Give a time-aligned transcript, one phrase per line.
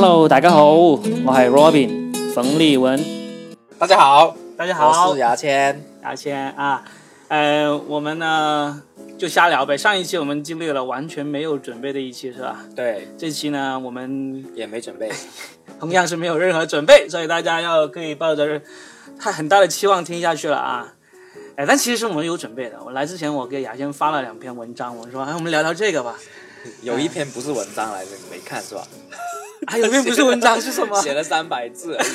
[0.00, 3.04] Hello，大家好，我系 Robin 冯立文。
[3.80, 5.84] 大家好，大家好我是，牙签。
[6.04, 6.84] 牙签啊，
[7.26, 8.80] 呃，我们呢
[9.18, 9.76] 就瞎聊呗。
[9.76, 12.64] 上一期我们经历了完全没有准备的一期，是吧？
[12.76, 15.10] 对，这期呢，我们也没准备。
[15.80, 18.62] 同样是没有任何准备， 所以大家要可以抱着
[19.18, 20.94] 太很大的期望听下去了啊。
[21.56, 22.78] 哎，但其实我们有准备的。
[22.84, 26.14] 我来之前，我给牙签发了两篇文章，我说，哎，我们聊聊这个吧。
[26.82, 28.86] 有一篇不是文章来着，你没看是吧？
[29.66, 30.98] 还 有一篇不是文章是什么？
[31.02, 32.08] 写了三百字而已。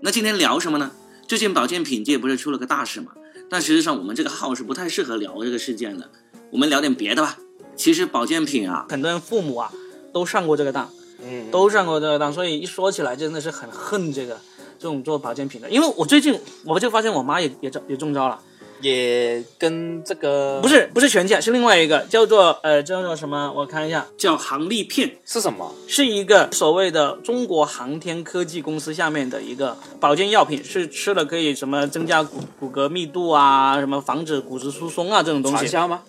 [0.00, 0.90] 那今天聊什么呢？
[1.28, 3.12] 最近保健品界不是出了个大事嘛？
[3.48, 6.10] 但实际上我们这个号是不太适合聊这个事件的，
[6.50, 7.38] 我们聊点别的吧。
[7.76, 9.72] 其实保健品啊，很多人父母啊
[10.12, 10.90] 都上过这个当。
[11.22, 14.38] 嗯，都上过这个当，所以一说起来真的是很恨这个
[14.78, 15.68] 这种做保健品的。
[15.68, 18.40] 因为我最近我就发现我妈也也中也中招了，
[18.80, 23.52] 也跟这个不是不是全健，是另外一个叫做呃叫做什么？
[23.54, 25.74] 我看一下，叫航力片，是什么？
[25.86, 35.58] 是一个所谓的中国航天科技公司下面的一个保健药品，是吃了可以什么增加骨骨骼密度啊，什么防止骨质疏松啊这种东西。
[35.58, 36.02] 传销吗？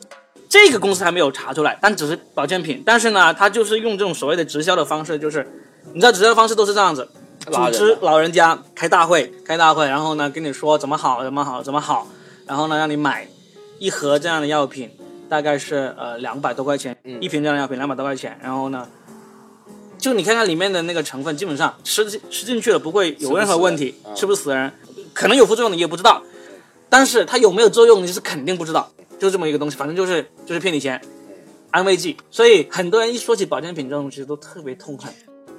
[0.50, 2.84] 这个公司还没有查出来，但只是保健品。
[2.86, 5.50] 但是呢，它就是用这种所谓的直销的方式，就是
[5.94, 7.08] 你知道直销的方式都是这样子，
[7.46, 12.06] 组织老人家开大会，开大会，然后呢跟你说怎么好，怎么好，怎么好，
[12.48, 13.28] 然后呢让你买
[13.80, 14.90] 一盒这样的药品，
[15.30, 17.22] 大概是呃两百多块钱，嗯。
[17.22, 18.88] 一瓶这样的药品两百多块钱，然后呢，
[19.98, 24.72] 就你看看里面的那个成分，基本上吃进吃进去了不会有任何问题，吃吃不死人，
[25.14, 26.22] 可能有副作用你也不知道，
[26.90, 31.02] 但是它有没有作用你是肯定不知道，就这么一个东西，反正就是就是骗你钱。
[31.74, 35.10] 安慰剂，所以很多人一说起保健品这种东西都特别痛恨。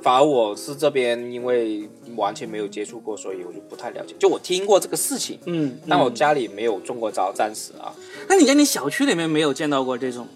[0.03, 4.15] 反而我是这边，因为完全没有接触过，所以我就不太了解。
[4.19, 7.95] 就我听过这个事情，嗯，但我嗯家里没有中过招，暂时啊。
[8.29, 10.27] 那你在你小区里面没有见到过这种？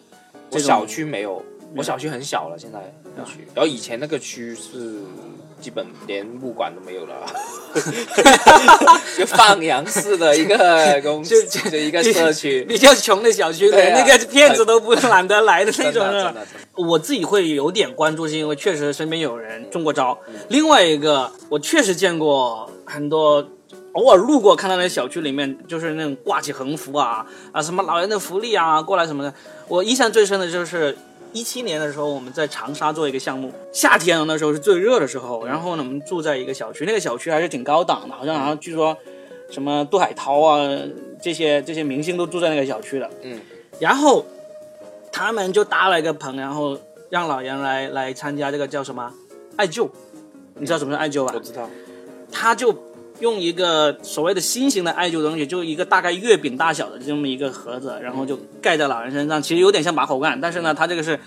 [0.48, 1.42] 这种我小区没有，
[1.74, 3.40] 我小区很小了，现在小区。
[3.52, 5.00] 然后以前那个区是
[5.60, 7.26] 基本连物管都没有了，
[9.16, 12.62] 就放羊式的一个公司，就就一个社区。
[12.64, 16.34] 比较穷的小区，对啊那个骗子都不懒得来的那种
[16.74, 20.18] 我自己会有点关注，是因为确实身边有人中过招。
[20.48, 23.48] 另外一个，我确实见过很多，
[23.92, 29.32] 偶尔路过看到那小区里面，就是那种挂起横幅啊啊，什么老人的福利啊，过来什么的。
[29.68, 30.96] 我印象最深的就是。
[31.32, 35.44] 一七年的时候，我们在长沙做一个项目，夏天那时候是最热的时候。
[35.44, 38.96] 然后呢，我们住在一个小区，那个小区还是挺高档的，好像好像据说
[39.50, 40.66] 什么杜海涛啊
[41.20, 43.10] 这些这些明星都住在那个小区的。
[43.22, 43.40] 嗯，
[43.78, 44.24] 然后
[45.12, 46.78] 他们就搭了一个棚，然后
[47.10, 49.12] 让老杨来来参加这个叫什么
[49.56, 49.88] 艾灸，
[50.54, 51.32] 你知道什么是艾灸吧？
[51.34, 51.68] 我知道。
[52.32, 52.72] 他就
[53.20, 61.18] 用一个所谓的新型的艾灸东西，就一个大概月饼大小的这么一个盒子，然后就盖在老人身上，其实有点像马口干，但是呢，它这个是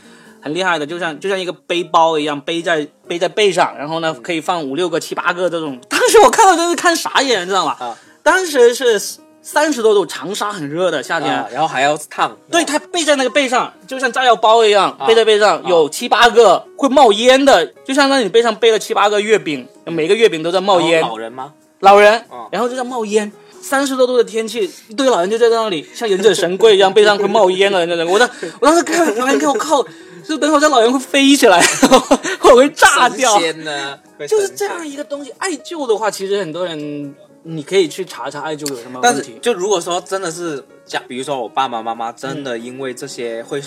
[0.42, 5.80] 很厉害的，就像就像一个背包一样背在背在背上，然后呢可以放五六个、七八个这种。
[5.90, 7.76] 当时我看到真是看傻眼，你知道吗？
[7.80, 9.00] 啊当时是
[9.42, 11.34] 三十多度，长沙很热的夏天。
[11.34, 12.38] 啊，然后还要烫。
[12.52, 21.02] 对，它背在那个背上，就像炸药包一样，啊背在背上，有七八个会冒烟的，就相当于你背上背了七八个月饼，每个月饼都在冒烟。
[21.02, 21.54] 老人吗？
[21.80, 23.32] 老人啊，然后就在冒烟。
[23.62, 28.10] 三十多度的天气，一堆老人就在那里像忍者神龟一样，背上会冒烟的那种。
[28.10, 28.28] 我当
[28.62, 29.86] 我当时看，老人给我靠，
[30.26, 31.62] 就等会儿这老人会飞起来，
[32.42, 33.34] 我会炸掉。
[33.34, 34.00] 神仙呢？
[34.28, 35.32] 就是这样一个东西。
[35.40, 37.14] 艾灸的话，其实很多人
[37.44, 39.38] 你可以去查查艾灸有什么但是问题。
[39.42, 43.62] 就如果说真的是假，比如说我爸爸妈妈真的因为这些会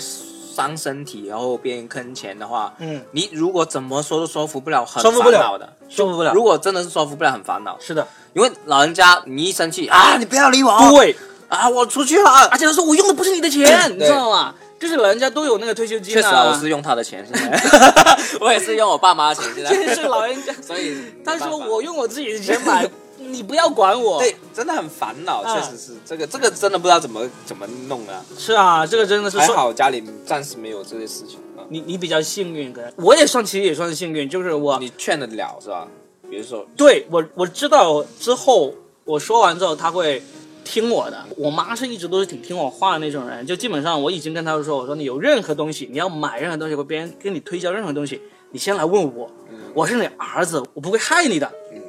[0.53, 5.73] 伤身体，然后变坑钱的话，嗯，你如果怎么说都说服不了，很烦恼的。
[5.89, 6.33] 说服不了。
[6.33, 11.15] 如果真的是说服不了，很烦恼，是的，因为老人家你一生气啊，你不要理我，对，
[11.47, 12.29] 啊，我出去了。
[12.51, 12.57] 而。
[12.57, 14.53] 且他说我用的不是你的钱，你知道吗？
[14.79, 17.59] 就是老人家都有那个退休金确实啊，啊，我是用他的钱，现在。
[18.41, 20.53] 我也是用我爸妈的钱，现真在，是老人家。
[20.61, 22.85] 所以他说我用我自己的钱买，
[23.17, 24.19] 你不要管我。
[24.19, 28.23] 对，真的很烦恼，啊确实是这个这个真的不知道怎么怎么弄啊。
[28.37, 31.63] 是啊，这个真的是还好家里暂时没有这些事情啊。
[31.69, 35.87] 你你比较幸运，可能我也算，其实也算是幸运，就是我你劝得了是吧？
[36.29, 38.73] 比如说，对我我知道之后，
[39.05, 40.21] 我说完之后他会
[40.63, 41.23] 听我的。
[41.37, 48.19] 我妈是一直都是挺听我话的那种人，就基本上我已经跟她说，我说你有任何东西，你要买任何东西，或别人跟你推销任何东西，
[48.51, 49.29] 你先来问我，
[49.75, 51.51] 我是你儿子，我不会害你的。
[51.71, 51.81] 嗯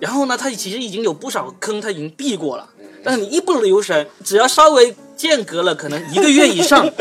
[0.00, 2.68] 然后呢，他其实已经有不少坑，他已经避过了，
[3.02, 6.88] 但是你一不留神，只要稍微间隔了可能一个月以上。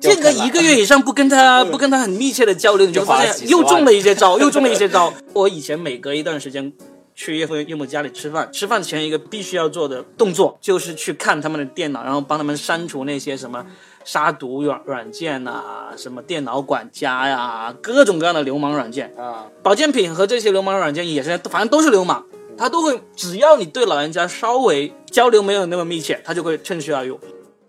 [0.00, 5.10] 间隔一个月以上不跟他不跟他很密切的交流，你就发现又中了一些招，又中了一些招。
[5.32, 6.70] 我以前每隔一段时间
[7.14, 13.64] 去岳父岳母家里吃饭，吃饭前一个必须要做的动作就是去看他们的电脑，然后帮他们删除那些什么
[14.04, 19.12] 杀毒软软件啊，什么电脑管家呀，各种各样的流氓软件。
[19.16, 22.24] 啊，保健品和这些流氓软件也是，反正都是流氓，
[22.56, 27.18] 他都会，只要你对老人家稍微交流没有那么密切，他就会趁虚而入。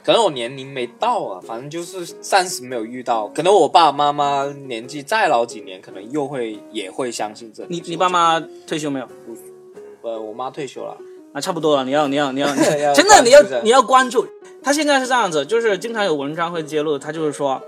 [0.04, 3.28] 可能我年龄没到啊，反正就是暂时没有遇到。
[3.30, 7.66] 可能我爸爸妈妈年纪再老几年，可能又会也会相信这。
[7.70, 9.08] 你你爸妈退休没有？
[10.04, 10.96] 呃，我妈退休了，
[11.36, 12.48] 啊，差不多了，你要你要你要，
[12.80, 14.26] 要真的你要你要关注。
[14.64, 17.62] 他现在是这样子，就是经常有文章会揭露，他就是说，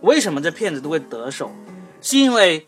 [0.00, 1.50] 为什么这骗子都会得手，
[2.00, 2.66] 是因为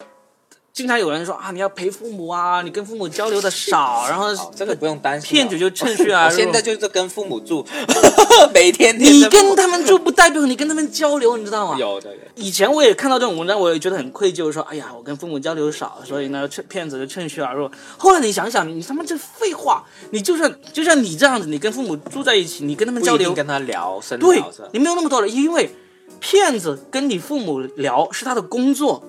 [0.75, 5.31] 经常有人说啊，你要陪父母啊，你跟父母交流的少， 然后哦，这个不用担心啊。
[5.31, 6.37] 骗子就趁虚而入。
[6.37, 7.65] 现在就是跟父母住，
[8.53, 11.79] 每天天你跟他们住不代表你跟他们交流，你知道吗？
[11.79, 12.11] 有的。
[12.35, 17.71] 以前我也看到这种文章，我也觉得很愧疚，说哎呀，我跟父母交流少，所以呢，趁骗子就趁虚而入。
[17.97, 24.43] 后来你想想，你他妈这废话，你就算就像你这样子，你跟父母住在一起，你跟他们交流跟他聊深对
[24.73, 25.71] 你没有那么多人，因为
[26.19, 29.05] 骗子跟你父母聊是他的工作，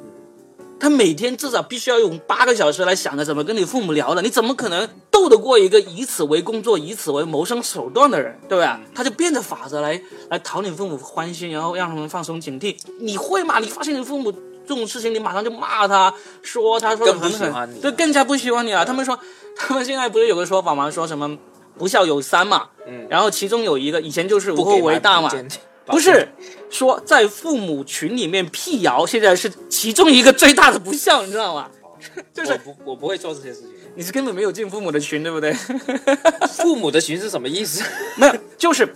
[0.80, 8.80] 他每天至少必须要用八个小时来想着怎么跟你父母聊的，你怎么可能斗得过一个以此为工作、以此为谋生手段的人，对吧？
[8.94, 10.00] 他就变着法子来
[10.30, 12.75] 来讨你父母欢心，然后让他们放松警惕。
[13.00, 13.60] 你会吗？
[13.60, 18.86] 你发现你父母这种事情，你马上就骂他，说他说的更不很狠喜欢你对，更加不喜欢你了。
[18.86, 19.18] 他们说，
[19.56, 20.92] 他们现在不是有个说法吗？
[20.92, 21.38] 说什么
[21.77, 25.31] 不孝有三嘛，嗯然后其中有一个以前就是无后为大嘛，
[25.86, 26.28] 不是
[26.70, 31.70] 说在父母群里面辟谣，现在是其中一个最大的不孝，你知道吗？
[32.34, 33.70] 就是我不我不会做这些事情。
[33.96, 35.54] 你是根本没有进父母的群，对不对？
[36.50, 37.84] 父母的群是什么意思？
[38.18, 38.94] 没有，就是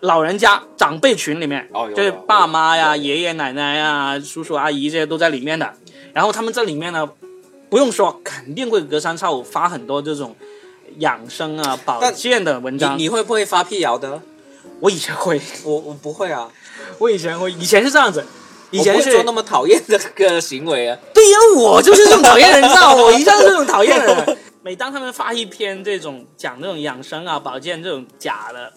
[0.00, 5.72] 老人家长辈群里面，就是爸妈呀、爷爷奶奶呀、叔叔阿姨这些都在里面的。
[6.12, 7.08] 然后他们在里面呢，
[7.70, 10.36] 不用说，肯定会隔三差五发很多这种
[10.98, 12.98] 养生啊、保健的文你章。
[12.98, 14.20] 你会不会发辟谣的？
[14.80, 16.48] 我以前会，我我不会啊，
[16.98, 18.24] 我以前会，以前是这样子，
[18.70, 20.98] 以前是做那么讨厌的个行为啊。
[21.14, 22.94] 对呀，我就是这种讨厌人，你知道？
[22.96, 24.38] 我一向是这种讨厌的人。
[24.62, 28.72] 每当他们发一篇这种讲这种养生啊、保健这种假的、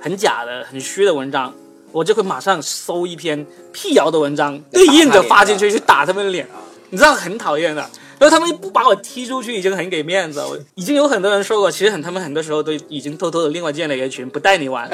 [0.00, 1.52] 很假的、很虚的文章，
[1.90, 6.48] 我就会马上搜一篇辟谣的文章，对应着发进去去打他们的脸，
[6.90, 7.90] 你知道很讨厌的。
[8.22, 10.38] 然后他们不把我踢出去，已经很给面子。
[10.38, 14.88] 我已经有很多人说过，其实很他们很多时候都已经偷偷的另外建了一个群，不带你玩，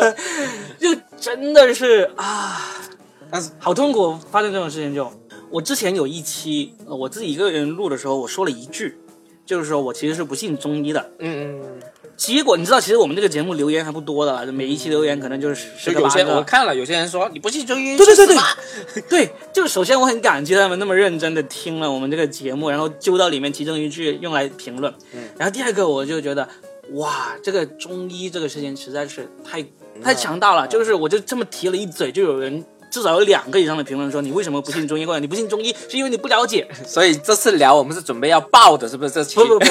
[0.80, 0.88] 就
[1.20, 2.80] 真的是啊，
[3.30, 4.18] 但是好痛苦。
[4.30, 5.12] 发生这种事情就，
[5.50, 8.96] 我之前有一期呃我自己一个人录的时候，我说了一句，
[9.44, 11.10] 就是说我其实是不信中医的。
[11.18, 11.80] 嗯嗯，
[12.16, 16.36] 结果你知道，其实我们这个节目留言还不多的，每一期留言可能就是十个八个。
[16.36, 19.02] 我看了，有些人说你不信中医，对对对对。
[19.08, 24.92] 对，就是首先我很感激他们那么认真的听了我们这个节目，然后揪到里面其中一句用来评论。
[25.12, 25.20] 嗯。
[25.38, 26.48] 然后第二个我就觉得，
[26.92, 29.64] 哇，这个中医这个事情实在是太
[30.02, 32.64] 太强大了，就是我就这么提了一嘴，就有人。
[32.94, 36.64] 至少有两个以上的评论说你为什么不信中医，或者你不信中医是因为你不了解。
[36.86, 39.12] 所以这次聊我们是准备要爆的，是不是？
[39.12, 39.66] 这期不不不，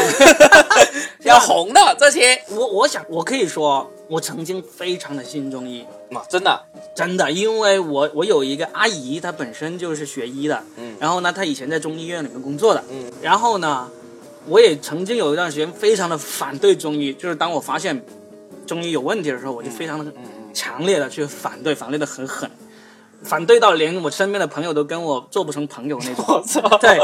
[1.24, 2.20] 要红的这期。
[2.50, 6.62] 我我想我可以说，我曾经非常的信中医，嘛，真的，
[6.94, 10.98] 真的，因为我我有一个阿姨，她本身就是学医的，嗯。
[11.00, 13.90] 然后呢，她以前在中医院里面工作的，嗯，然后呢，
[14.50, 18.04] 我也曾经有一段时间非常的反对中医，就是当我发现
[18.68, 20.24] 中医有问题的时候，我就非常的嗯
[20.54, 22.50] 强烈的去反对，反对的很狠，
[23.24, 26.26] 反对到连我身边的朋友都跟我做不成朋友那种。
[26.30, 27.00] 我操，对，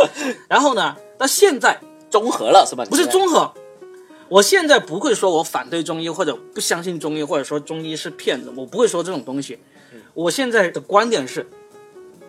[0.48, 2.86] 然后呢，到现在综合了是吧？
[2.90, 3.54] 不是综合。
[4.28, 9.58] 我现在不会说我反对中医或者不相信中医，或者说中医是骗子，我不会说这种东西。
[10.14, 11.50] 我现在的观点是，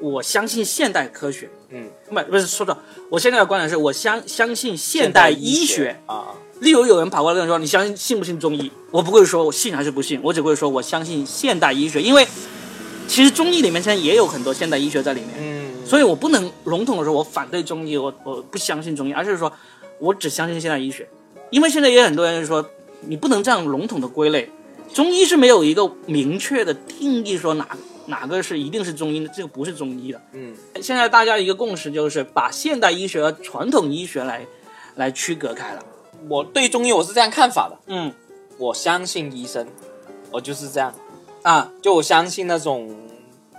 [0.01, 1.51] 我相信现代科学。
[1.69, 2.79] 嗯，不不是说的，
[3.11, 6.01] 我现在的观点是我相相信现代医学。
[6.07, 6.29] 啊，
[6.61, 8.73] 例如有人跑过来跟我说，你相信信不信中医？
[8.91, 12.27] 我不会说我信还是不信，我只会说我相信现代医学，因为
[13.11, 15.31] 其实中医里面现在也有很多现代医学在里面。
[15.37, 19.53] 嗯，所以我不能笼统的说我反对中医，我我不相信中医，而是说
[19.99, 21.09] 我只相信现代医学，
[21.51, 22.65] 因为现在也有很多人说
[23.01, 24.49] 你不能这样笼统的归类，
[24.95, 27.77] 中医是没有一个明确的定义说哪
[28.07, 30.23] 哪个是一定是中医的，这个不是中医的。
[30.33, 34.47] 嗯，现在大家一个共识就是把现代医学和传统医学来
[34.95, 35.85] 来区隔开了。
[36.29, 38.13] 我对中医我是这样看法的，嗯
[38.57, 39.67] 我相信医生，
[40.31, 40.95] 我就是这样，
[41.43, 42.89] 啊就我相信那种，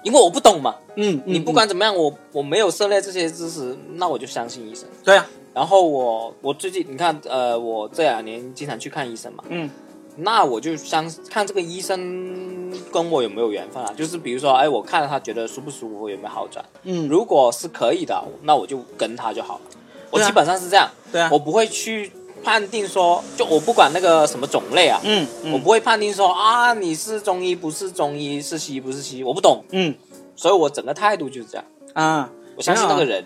[0.04, 4.86] 因为我不懂嘛，嗯，你不管怎么样，我我没有涉猎这些知识，那我就相信医生。
[5.04, 9.70] 对啊，然后我我最近你看，呃，我这两年经常去看医生嘛，嗯。
[10.18, 13.94] 那我就相看这个医生跟我有没有缘分啊。
[13.96, 19.62] 就是比如说，哎，我看了他觉得舒不舒服，有没有好转，嗯，如果是可以的，那我就跟他就好了。
[20.10, 22.12] 我基本上是这样，对啊，我不会去
[22.44, 25.52] 判定说，就我不管那个什么种类啊，嗯嗯。
[25.54, 29.96] 我不会判定说啊你是中医不是中医，是西医不是西医，我不懂，嗯。
[30.36, 33.26] 所以我整个态度就是这样，啊，我相信那个人，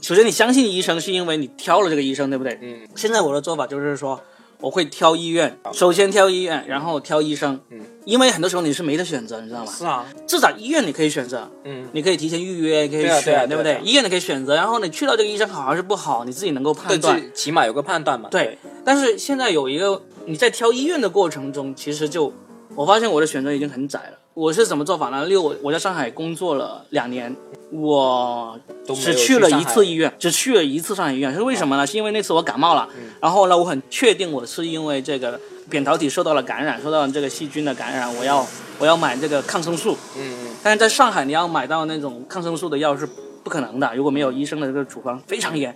[0.00, 2.58] 首先你相信医生是因为你挑了这个医生，对不对？
[2.62, 2.86] 嗯。
[2.94, 4.20] 现在我的做法就是说，
[4.62, 7.60] 我会挑医院，首先挑医院，然后挑医生。
[7.70, 9.72] 嗯，因为很多时候你是没得选择，你知道吗？
[9.72, 13.80] 是啊，至少医院你可以选择，嗯你可以提前预约，可以对啊对不对？
[13.82, 17.20] 医院你可以选择，然后你去到这个医生好还是不好，你自己能够，判断。
[17.34, 22.32] 起码有个判断嘛，对，但是现在有一个你在挑医院的过程中，其实就
[22.76, 24.18] 我发现我的选择已经很窄了。
[24.34, 25.26] 我是怎么做法呢？
[25.26, 27.36] 六，我我在上海工作了两年，
[27.72, 31.86] 我只去了一次医院，只去了一次上海医院，是为什么呢？
[31.86, 32.86] 是因为那次我感冒了，
[33.20, 38.46] 然后呢，我很确定我是因为这个扁桃体受到了感染，受到了这个细菌的感染，我要
[38.78, 39.96] 我要买这个抗生素。
[40.16, 43.08] 嗯嗯但是在上海，你要买到那种抗生素的药是
[43.42, 45.74] 不可能的，如果没有医生的这个处方，非常严，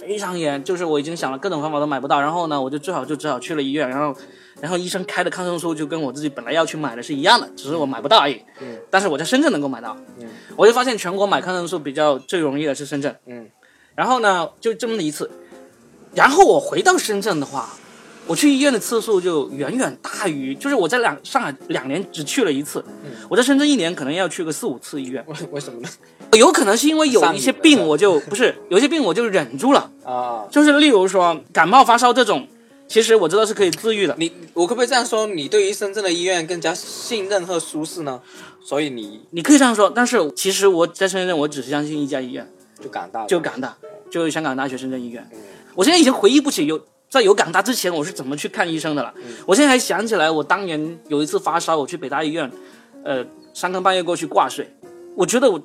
[0.00, 0.62] 非常严。
[0.62, 4.14] 就是我已经想了各种方法都买不到，然后呢，我就最好就只好去了医院，然后，
[4.60, 8.42] 然后医生开的抗生素就跟我自己本来要去买的是一样的，只是我买不到而已。
[8.60, 8.76] 嗯。
[8.90, 9.96] 但是我在深圳能够买到。
[10.18, 10.26] 嗯。
[10.56, 13.16] 我就发现全国买抗生素比较最容易的是深圳。
[13.26, 13.48] 嗯。
[13.94, 15.30] 然后呢，就这么一次，
[16.14, 17.70] 然后我回到深圳的话，
[18.26, 22.84] 我去医院的次数就远远大于，就是我在两上海两年只去了一次，
[23.28, 25.24] 我在深圳一年可能要去个四五次医院。
[25.26, 25.88] 为为什么呢？
[26.38, 32.46] 有可能是因为有一些病我就不是有些病我就忍住了，啊，就是例如说感冒发烧这种，
[32.88, 34.16] 其实我知道是可以治愈的。
[34.18, 35.26] 你我可不可以这样说？
[35.26, 38.20] 你对于深圳的医院更加信任和舒适呢？
[38.64, 42.50] 所以你你可以这样说，但是其实我在深圳我只是相信一家医院，
[42.82, 43.76] 就港大就港大，
[44.10, 45.28] 就是香港大学深圳医院。
[45.74, 46.80] 我现在已经回忆不起有
[47.10, 49.12] 在有港大之前我是怎么去看医生的了。
[49.46, 52.50] 我现在还想起来，我当年有一次发烧，我去北大医院，
[53.04, 54.66] 呃，三更半夜过去挂水，
[55.14, 55.60] 我觉得我。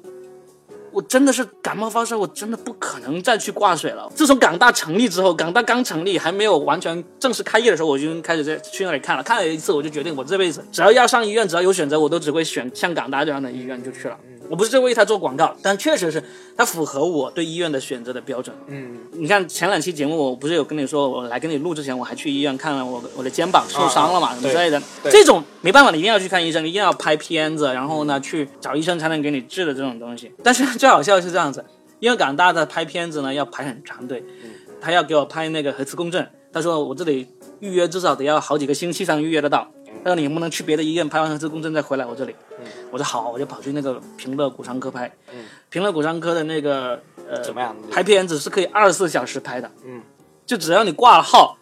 [0.93, 4.09] 我真的是感冒发烧，我真的不可能再去挂水了。
[4.15, 9.23] 自从港大成立之后，港大刚成立还没有完全正式开业的时候，我就开始在去那里看了。
[9.23, 14.17] 看了一次，我就决定我这辈子只要要上医院，只要有选择，我都只会选像港大这样的医院就去了。
[14.50, 16.21] 我不是为他做广告，但确实是
[16.55, 18.53] 它符合我对医院的选择的标准。
[18.67, 24.79] 嗯你看前两期节目，我不是有跟你说，我来跟你录之前，我还去医院看了我我的肩膀受伤了嘛，啊什么之类的。
[25.01, 30.29] 对这种没办法，你一定要去看医生，一定要拍片子，然后呢去找医生才能给你治的这种东西。
[30.43, 31.63] 但是最好笑的是这样子，
[32.01, 34.21] 因为港大的拍片子呢要排很长队，
[34.81, 37.25] 他要给我拍那个核磁共振，他说我这里
[37.61, 39.65] 预约至少得要好几个星期才能预约得到。
[40.03, 42.35] 他说你能不能去别的医院拍完核磁共振再回来我这里？
[42.91, 45.09] 我说好，我就跑去那个平乐骨伤科拍。
[45.69, 47.73] 平乐骨伤科的那个呃怎么样？
[47.89, 50.01] 拍片子是可以二十四小时拍的，嗯，
[50.45, 51.57] 就只要你挂了号，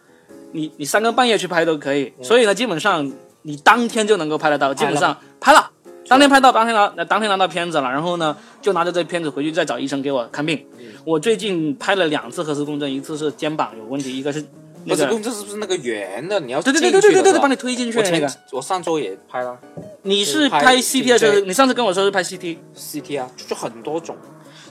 [0.50, 2.12] 你你三更半夜去拍都可以。
[2.20, 3.12] 所以呢，基本上
[3.42, 5.70] 你当天就能够拍得到，基本上拍了，
[6.12, 10.62] 当天拍到，当天拿当天拿到片子了，然后呢，就拿着这片子回去再找医生给我看病。
[11.06, 14.44] 我最近拍了两次核磁共振，一次是肩膀有问题，一个是
[14.84, 15.04] 那个。
[15.04, 16.38] 核磁共振是不是那个圆的？
[16.40, 18.30] 你要对对对对对对对对，进去的是吧帮你推进去那个。
[18.50, 19.58] 我上周也拍了
[20.02, 24.14] 你是拍拍 CT 的时候，你上次跟我说是拍 CT，CT 啊，就就很多种。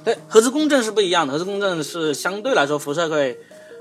[0.03, 3.35] 对，核磁共振是不一样的，核磁共振是相对来说辐射会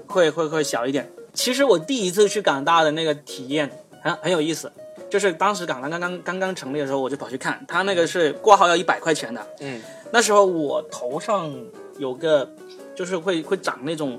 [0.07, 1.13] 会会会小一点。
[1.35, 3.71] 其实我第一次去港大的那个体验
[4.03, 4.73] 很很有意思，
[5.11, 9.45] 就是当时港大刚刚刚刚成立的时候，我就跑去看，他那个是挂号要一百块钱的。
[9.61, 11.53] 嗯，那时候我头上
[11.99, 12.49] 有个
[12.95, 14.19] 就是会会长那种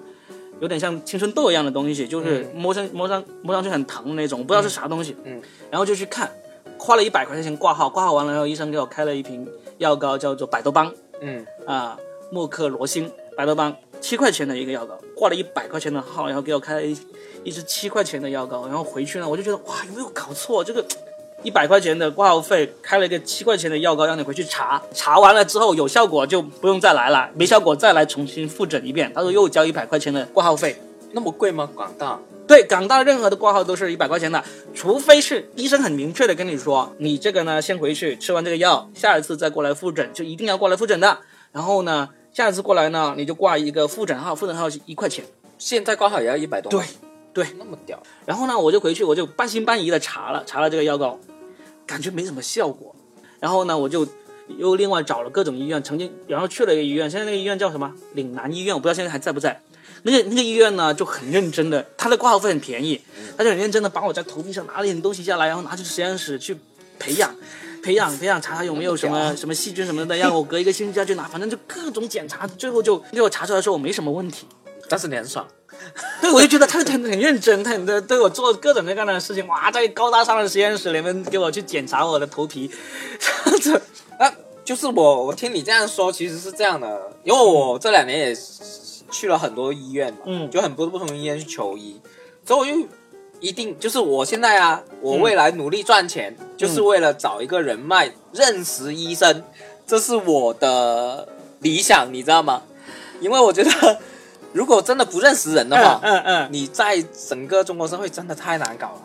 [0.60, 5.16] 有点像青春痘一样的东西，就是摸上摸上摸上去很疼的那种，我不知道是啥东西。
[5.24, 6.30] 嗯，然后就去看，
[6.78, 10.94] 花了一百块钱挂号，挂号完了以后，医生给我开了一瓶药膏，叫做百多邦。
[11.22, 11.98] 嗯，啊，
[12.32, 16.98] 莫克罗星百多邦七块钱的一个药膏，挂了一百块钱的号，然后给我开了一
[17.44, 20.64] 一支七块钱的药膏，然后回去呢，我就觉得哇，有没有搞错？
[20.64, 20.86] 这个
[21.44, 29.12] 一百块钱的挂号费，开了一个七块钱的药膏，让你回去查，查完了之后有效果就不用再来了，没效果再来重新复诊一遍。
[29.14, 30.80] 他说又交一百块钱的挂号费。
[31.14, 31.70] 那么贵吗？
[31.76, 32.18] 广大？
[32.48, 34.44] 对，港大任何的挂号都是一百块钱的，
[34.74, 41.18] 除非是医生很明确的跟你说，你这个呢先回去吃完这个药，下一次再过来复诊，就一定要过来复诊的。
[41.52, 45.26] 然后呢，下一次过来呢，你就挂一个复诊号，复诊号是一块钱。
[45.58, 46.72] 现在挂号也要一百多？
[46.72, 46.86] 对，
[47.34, 48.02] 对，那么屌。
[48.26, 51.20] 然后呢，我就回去，我就半信半疑的查了查了这个药膏，
[51.86, 52.96] 感觉没什么效果。
[53.40, 54.08] 然后呢，我就
[54.58, 57.94] 又另外找了各种医院，曾经然后去了一个医院，现在那个医院叫什么？
[58.14, 59.62] 岭南医院，我不知道现在还在不在。
[60.04, 63.00] 那个那个医院呢，就很认真的，他的挂号费很便宜，
[63.38, 66.58] 他就很认真的把我在头皮上拿了点东西下来，然后拿去实验室去
[67.00, 67.34] 培养。
[67.84, 74.46] 培养培养，查查有没有什么什么细菌什么的，让我隔一个星期再去拿，反正就各种检查，最后就给我查出来说我没什么问题。
[74.92, 75.48] 但是你很爽。
[76.20, 82.70] 对， 我就觉得他很很认真，他很对对我做各种各样的事情，哇，在高大上的实验室里面给我去检查我的头皮，
[83.62, 83.82] 这样子，
[84.20, 84.32] 那
[84.66, 88.38] 就是我，我听你这样说，其实是这样的，因为我这两年也
[89.10, 92.00] 去了很多医院嘛，嗯就很多不同医院去求医，
[92.46, 92.88] 所以我就
[93.40, 99.44] 一定就是我现在啊，我未来努力赚钱，就是为了找一个人脉，认识医生，
[99.88, 101.28] 这是我的
[101.60, 102.62] 理想，你知道吗？
[103.20, 104.00] 因为我觉得，
[104.54, 106.50] 如果真的不认识人的话，嗯嗯。
[106.52, 109.02] 你在整个中国社会真的太难搞了，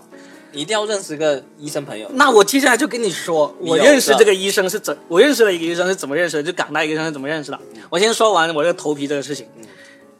[0.53, 2.09] 你一定要认识一个医生朋友。
[2.15, 7.59] 那我接下来就跟你说，我认识这个医生是怎，我认识了一个医生是怎么认识的，就港大一个医生是怎么认识的。
[7.91, 9.47] 我先说完我这个头皮这个事情。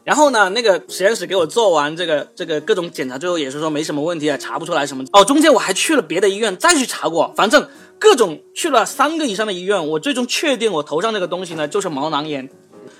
[0.03, 5.03] 然后呢，那个实验室给我做完这个这个各种检查，最后也是说没什么问题啊，查不出来什么。
[5.11, 7.67] 哦，中间我还去了别的医院再去查过，反正
[7.99, 12.49] 各种去了三个以上的医院，我最终确定我头上这个东西呢就是毛囊炎，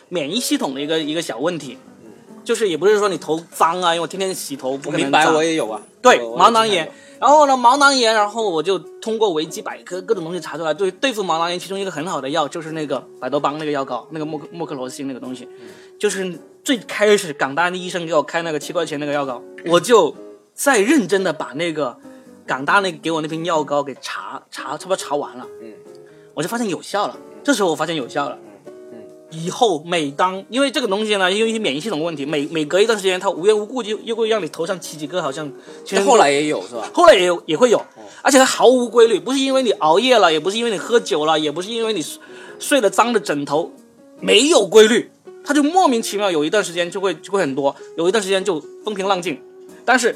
[0.10, 1.78] 免疫系统的一个一个小问题，
[2.48, 5.82] 就是也不是说你头脏啊，因为我天天洗头不可能明白，我也有啊。
[6.02, 6.90] 对毛囊炎。
[7.20, 15.46] 然后呢，毛囊炎，然后我就通过维基百科各种东西查出来，对对付毛囊炎，其中一个很好的药就是那个百多邦那个药膏，那个莫克莫克罗辛那个东西，
[16.00, 20.16] 就是最开始港大的医生给我开那个七块钱那个药膏，我就
[20.54, 21.98] 再认真的把那个
[22.46, 25.74] 港大那个给我那瓶药膏给查查，差不多查完了，嗯，
[26.34, 27.18] 我就发现有效了。
[27.44, 28.38] 这时候我发现有效了。
[29.32, 35.52] 以后每当因为这个东西呢，因为一些免疫系统问题，每每隔一段时间，它无缘无故就又会让你头上起几个，好像
[35.84, 36.90] 其实后来也有是吧？
[36.94, 37.82] 后来也有也会有，
[38.22, 42.20] 而且它毫无规律，不是因为你熬夜了，也不是因为你喝酒了，也不是因为你睡
[42.60, 43.72] 睡了脏的枕头，
[44.20, 45.12] 没有规律，
[45.44, 49.40] 它就莫名其妙有一段时间就会就会很多，有一段时间就风平浪静。
[49.84, 50.16] 但是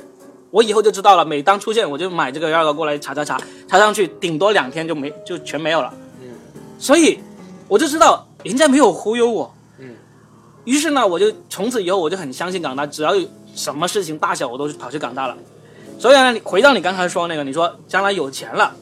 [0.52, 5.94] 我以后就知道了，每当出现我就买这个药膏过来查查查，查上去顶多两天就没就全没有了。
[6.22, 6.30] 嗯，
[6.80, 7.20] 所以
[7.68, 9.54] 我就知道人家没有忽悠我。
[9.80, 9.96] 嗯，
[10.66, 15.38] 于是呢，我就从此以后我就很相信港大，只要有什么事情大小我都跑去港大了。
[16.00, 18.76] 所以呢，你回到你刚才说那个，你说将来有钱了，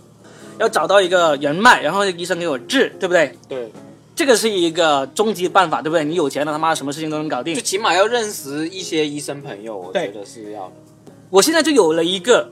[0.58, 3.38] 要找到一个人脉，然后医生给我治，对不对？
[3.48, 3.72] 对，
[4.16, 6.06] 这个是一个终极办法，对不对？
[6.06, 7.62] 你有钱了，他妈什么事情都能搞定就。
[7.62, 10.74] 起码要认识一些医生朋友，我觉得是要的。
[11.30, 12.50] 我现在就有了一个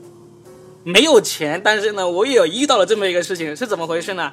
[0.84, 4.32] 没有钱，但是呢，我也有遇到了这么一个事情，是怎么回事呢？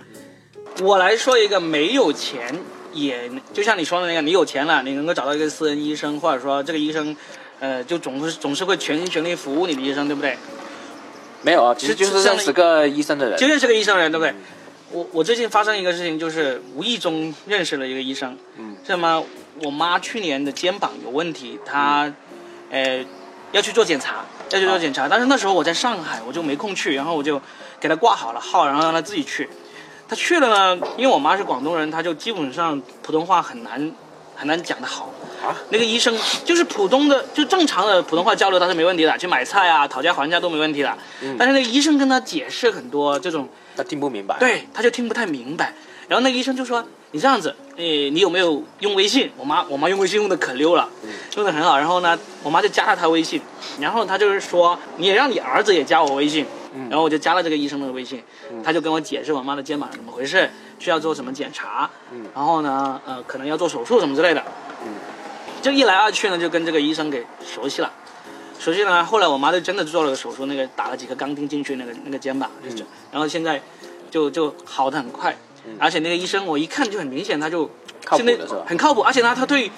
[0.82, 2.54] 我来说一个没有钱，
[2.92, 7.16] 也就像你说的那个，你有钱了，你能够找到一个私人医生，或者说这个医生，
[7.60, 10.38] 呃，就总是总是会全心全力服务你的医生，对不对？
[11.44, 13.48] 没有啊，其实就是认识个医生的人就。
[13.48, 14.34] 认识个医生的人，对不对？
[14.92, 19.24] 我我最近发生一个事情，就是无意中认识了一个医生，嗯，是吗？
[19.64, 22.12] 我妈去年的肩膀有问题，她，
[22.70, 23.06] 呃，
[23.54, 27.42] 要去做检查，要去做检查，但是那时候我在上海，我就没空去，然后我就
[27.80, 29.48] 给她挂好了号，然后让她自己去。
[30.08, 33.92] 她去了呢，因为我妈是广东人，她就基本上普通话很难
[34.36, 35.12] 很难讲得好。
[35.46, 40.98] 啊，那个医生就是普通的，就正常的普通话交流，他是没问题的，去买菜啊、讨价还价都没问题的。
[41.22, 45.74] 嗯但是那个医生跟他解释很多这种他听不明白。，对，他就听不太明白。
[46.08, 50.88] 然后那个医生就说：“你这样子，诶，你有没有用微信？”我妈，我妈用微信用的可溜了，
[51.36, 51.78] 用的很好。
[51.78, 53.42] 然后呢，我妈就加了他微信，
[53.80, 56.46] 然后他就是说：“你也让你儿子也加我微信。”
[56.90, 58.24] 然后我就加了这个医生的微信，
[58.64, 61.90] 他就跟我解释我妈的肩膀是怎么回事，需要做什么检查，
[62.34, 64.44] 然后呢，呃，可能要做手术什么之类的。
[65.62, 67.92] 就一来二去呢，就跟这个医生给熟悉了。
[68.60, 73.62] 熟悉了，后来我妈就真的做了个手术，那个打了几颗钢钉进去，那个那个肩膀，就是，然后现在
[74.10, 75.36] 就就好的很快，
[75.78, 77.70] 而且那个医生我一看就很明显，他就
[78.04, 78.64] 靠谱的是吧？
[78.66, 79.70] 很靠谱，而且呢，他对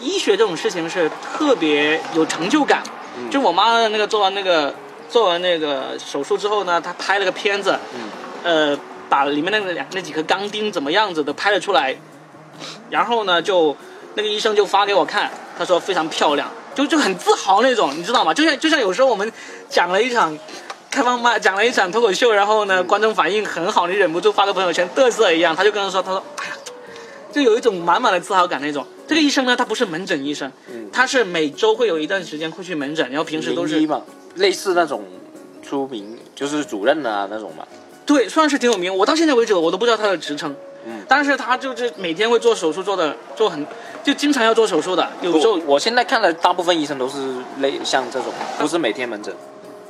[0.00, 2.82] 医学这种事情是特别有成就感。
[3.30, 4.74] 就我妈的那个做完那个
[5.08, 7.78] 做完那个手术之后呢，他拍了个片子，
[8.42, 8.76] 呃，
[9.08, 11.96] 把里面那个两那几颗钢钉怎么样子的拍了出来，
[12.90, 13.76] 然后呢，就
[14.14, 18.34] 那个医生就发给我看，他说非常漂亮，就就很自豪那种，你知道吗？
[18.34, 19.30] 就像就像有时候我们
[19.68, 20.36] 讲了一场
[20.90, 26.52] 开放麦，讲了一场脱口秀，然后呢，观众反应很好，你忍不住发个朋友圈嘚瑟一样，他就跟他说，他说，哎呀，
[27.32, 28.86] 就有一种满满的自豪感那种。
[29.06, 30.50] 这个医生呢，他不是门诊医生，
[30.92, 33.80] 他是每周会有一段时间会去门诊，然后平时都是
[34.36, 35.04] 类似那种
[35.62, 37.66] 出名就是主任啊那种嘛。
[38.06, 38.94] 对，算是挺有名。
[38.94, 40.54] 我到现在为止我都不知道他的职称，
[40.86, 43.66] 嗯但是他就是每天会做手术，做的做很，
[44.04, 45.08] 就经常要做手术的。
[45.22, 47.16] 有时候我我现在看的大部分医生都是
[47.58, 49.34] 类像这种，不是每天门诊。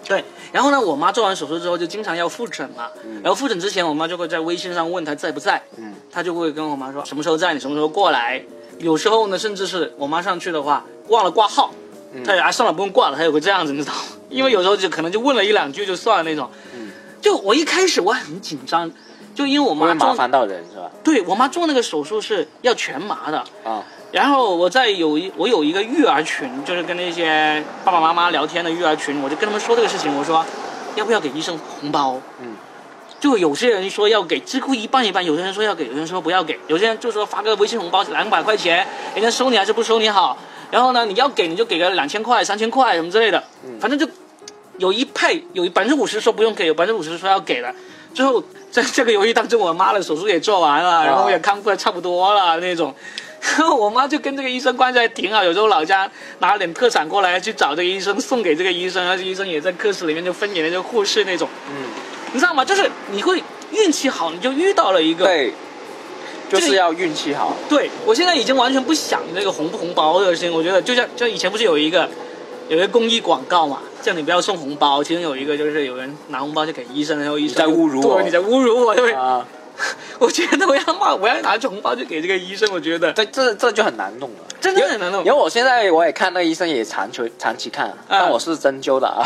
[0.08, 2.88] 对，然后呢，我妈做完手术之后就经常要复诊嘛，
[3.22, 8.40] 然后复诊之前，我妈就会在微信上问他在不在，嗯，她就会跟我妈说什么时候在，你什么时候过来。
[8.78, 11.72] 有时候呢，甚至是我妈上去的话忘了挂号，
[12.24, 14.00] 她也啊算了不用挂了，她有个这样子，你知道吗？
[14.36, 16.50] 因为有时候就可能就问了一两句就算了那种。
[16.74, 18.88] 嗯就我一开始我很紧张，
[19.34, 20.88] 就因为我妈做麻烦到人是吧？
[21.02, 30.44] 对我妈做那个手术是要全麻的，啊，然后我在有一我有一个育儿群，就是跟那些爸爸妈妈聊天的育儿群，我就跟他们说这个事情，我说
[30.94, 32.20] 要不要给医生红包？
[32.40, 32.54] 嗯，
[33.18, 40.38] 就有些人说要给，几乎一半一半，有些人说要给，有些人说不要给，有些人就说发个微信红包两百块钱，人家收你还是不收你好，
[40.70, 43.42] 然后呢，你要给你就给个两千块、三千块什么之类的，
[43.80, 44.06] 反正就
[44.78, 47.74] 有一派有百分之五十说不用给，有百分之五十说要给的。
[48.14, 52.94] 最后在 这个游戏当中，我妈的手术也做完了，然后我也康复的差不多了那种。
[53.40, 56.10] 然 后我妈就跟这个医生关系还挺好，有时候老家
[56.40, 61.48] 拿了点特产过来去找这个医生，送给这个医生，而且医生也在科室里面就分给那个护士那种。
[61.68, 61.84] 嗯，
[62.32, 62.64] 你知道吗？
[62.64, 65.24] 就是你会运气好，你就遇到了一个。
[65.26, 65.52] 对，
[66.48, 67.54] 就是要运气好。
[67.68, 72.08] 对我现在已经完全不想那个红不红包这个事情，我觉得就像就以前不是有一个
[72.68, 79.12] 有一个公益广告嘛，叫你不要送红包，其中有一个就是有人拿红包就给医生，然后医生在侮辱我对，你在侮辱我，对。
[79.12, 79.46] 啊，
[80.18, 84.36] 我觉得我要骂，我要拿红包去给这个医生，我觉得对，这这就很难弄了。
[84.58, 89.22] 真的很难弄因为我现在我也看那个医生也长期长期看，但我是针灸的啊，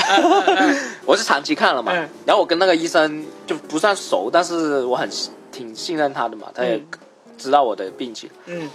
[0.46, 0.76] 嗯
[1.06, 2.06] 我是长期看了嘛嗯。
[2.26, 5.08] 然后我跟那个医生就不算熟，但是我很
[5.50, 6.86] 挺信任他的嘛，他也嗯
[7.38, 8.28] 知道我的病情。
[8.46, 8.68] 嗯，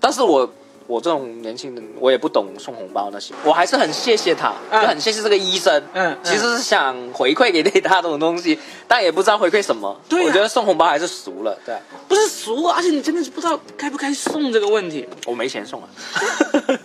[0.00, 0.50] 但是我
[0.86, 5.82] 我这种年轻人，我也不懂送红包那些，我还是很谢谢他，嗯就很谢谢这个医生。
[5.94, 9.98] 嗯嗯其实是想回馈给他这种东西，但也不知道回馈什么。
[10.08, 15.06] 对呀我觉得送红包还是俗了，对啊，不是俗，而且你真的是不知道该不该送这个问题。
[15.26, 15.88] 我没钱送啊。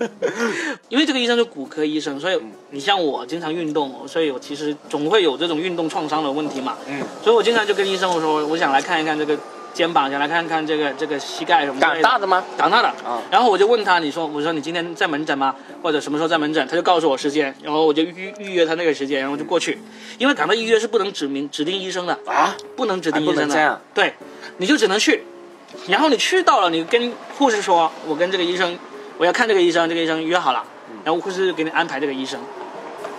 [0.89, 6.77] 因为这个医生是骨科医生，所以嗯你像我经常运动，所以我其实总会有这种运动创伤的问题嘛。
[6.87, 9.37] 嗯，所以我经常就跟医生我说，我想来看一看这个
[9.73, 12.43] 肩膀，想来看看这个这个膝盖什么的胆大的吗？
[12.57, 15.55] 长大的啊然后我就问他，你说，我说你今天在门诊吗？
[15.81, 16.67] 或者什么时候在门诊？
[16.67, 19.79] 他就告诉我时间，然后我就预预约他那个时间，然后就过去。
[20.17, 23.81] 因为赶到预约是不能指明指定医生的，啊，不能指定医生的。
[23.93, 24.13] 对，
[24.57, 25.23] 你就只能去，
[25.87, 28.77] 然后你去到了，你跟护士说，我跟这个医生，
[29.17, 32.39] 我要看这个医生，这个医生约好了，嗯然后护士就给你安排这个医生，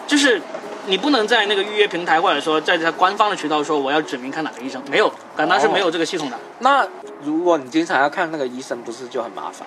[0.06, 0.40] 就是。
[0.86, 6.38] 你不能在那个预约平台，或者说在他官方的渠道说我要指明看哪个医生，没有，港大是没有这个系统的。
[6.58, 6.86] 那
[7.22, 9.66] 如果你经常要看那个医生，不是就很麻烦？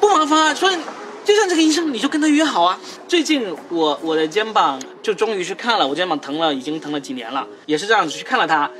[0.00, 0.76] 不麻烦啊，所以
[1.24, 2.78] 就像这个医生，你就跟他约好啊。
[3.08, 8.70] 最近我我的肩膀就终于去看了，我肩膀疼了，已经疼了几年了，也是这样子去看了他，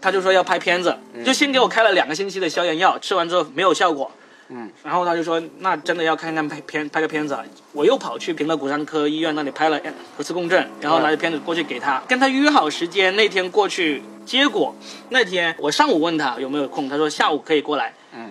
[0.00, 4.10] 他就说要拍片子，就先给我开了两个星期的消炎药，吃完之后没有效果。
[4.54, 7.42] 嗯，然后他就说，那真的要看看拍片拍个片子啊。
[7.72, 9.80] 我又跑去平乐骨伤科医院那里拍了
[10.14, 14.02] 核磁共振，然后拿着片子过去给他，跟他约好时间，那天过去。
[14.26, 14.74] 结果
[15.08, 17.94] 那天我上午问他有没有空，他说下午可以过来。
[18.14, 18.30] 嗯，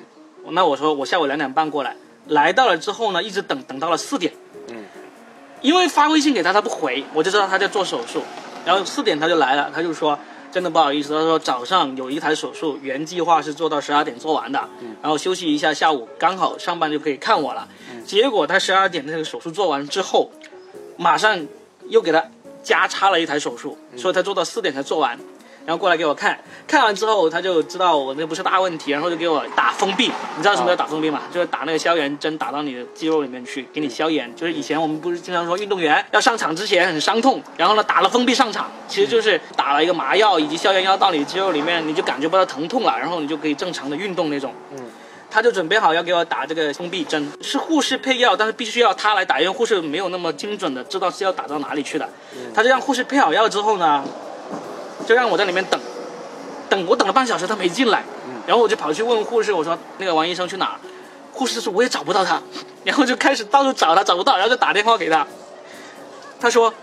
[0.52, 1.96] 那我说我下午两点半过来。
[2.28, 4.32] 来到了之后呢，一直等等到了四点。
[4.70, 4.76] 嗯，
[5.62, 8.22] 因为发微信给他，他不回，我就知道他在做手术。
[8.64, 10.18] 然后四点他就来了，他就说
[10.52, 14.60] 真的不好意思，他说早上有一台手术，原计划是做到十二点做完的，
[15.02, 17.68] 然后休息一下，下午刚好上班就可以看我了。
[18.06, 20.30] 结果他十二点那个手术做完之后，
[20.98, 21.48] 马上
[21.88, 22.24] 又给他
[22.62, 25.18] 加插了一台手术，所以他做到四点才做完。
[25.66, 30.12] 然后过来给我看，看完之后他就知道我那不是大问题，然后就给我打封闭。
[30.38, 31.22] 你知道什么叫打封闭吗？
[31.32, 34.34] 就是打那个消炎针打到你的肌肉里面去，给你消炎。
[34.36, 44.54] 就是以前我们不是经常说运动员要上场之前很伤痛，然后呢打了封闭上场，其实就是打了一个麻药以及消炎药到你的肌肉里面，你就感觉不到疼痛了，然后你就可以正常的运动那种。
[44.74, 44.80] 嗯。
[45.34, 52.10] 他就准备好要给我打这个封闭针，是护士配药，但是必须要他来打，因为护士没有那么精准的知道是要打到哪里去的。
[52.54, 54.04] 他就让护士配好药之后呢，
[55.06, 55.80] 就让我在里面等，
[56.70, 58.04] 等我等了半小时他没进来，
[58.46, 60.80] 然后我就跑去问护士，我说那个王医生去哪儿？
[61.34, 62.42] 护士说我也找不到他，
[62.84, 65.26] 然后就开始到处找他，找不到，然后就打电话给他，
[66.40, 66.74] 他说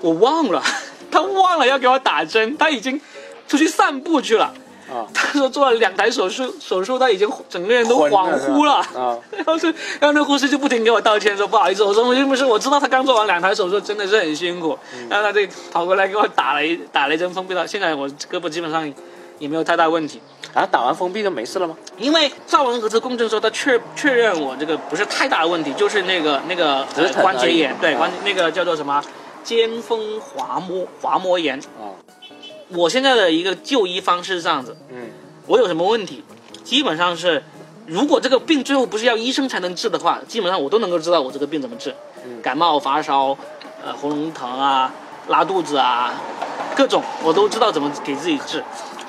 [0.00, 0.62] 我忘了，
[1.10, 3.00] 他忘了要给我打针，他已经
[3.48, 4.54] 出去散步去了。
[4.92, 8.74] 啊，他说做了两台手术，手术他已经整个人都恍惚了。
[8.74, 9.66] 啊， 然后是，
[10.00, 14.78] 然后那护士就不停给我道歉，说不好意思，我说并不是，我知道他刚做完两台手术，真的是很辛苦。
[15.08, 15.40] 然后他就
[15.72, 18.92] 跑过来给我打了一打了一针封闭的，现在我胳膊基本上
[19.38, 20.20] 也没有太大问题。
[20.54, 21.76] 然后打完封闭就没事了吗？
[21.98, 26.86] 因为照完核磁共振之后，他确确认我这个不是太大的问题，就是那个那个、
[27.20, 29.02] 关节炎对啊关那个叫做什么
[29.42, 31.58] 肩峰滑膜滑膜炎。
[31.58, 31.92] 啊，
[32.68, 35.10] 我现在的一个就医方式是这样子，嗯，
[35.46, 36.24] 我有什么问题，
[36.64, 37.42] 基本上是，
[37.86, 41.94] 如果这个病最后不是要医生才能治的话，基本上我都能够知道我这个病怎么治。
[42.24, 42.42] 嗯。
[42.42, 43.36] 感冒、发烧，
[43.84, 44.92] 呃，喉咙疼啊，
[45.28, 46.14] 拉肚子啊，
[46.76, 48.62] 各种我都知道怎么给自己治，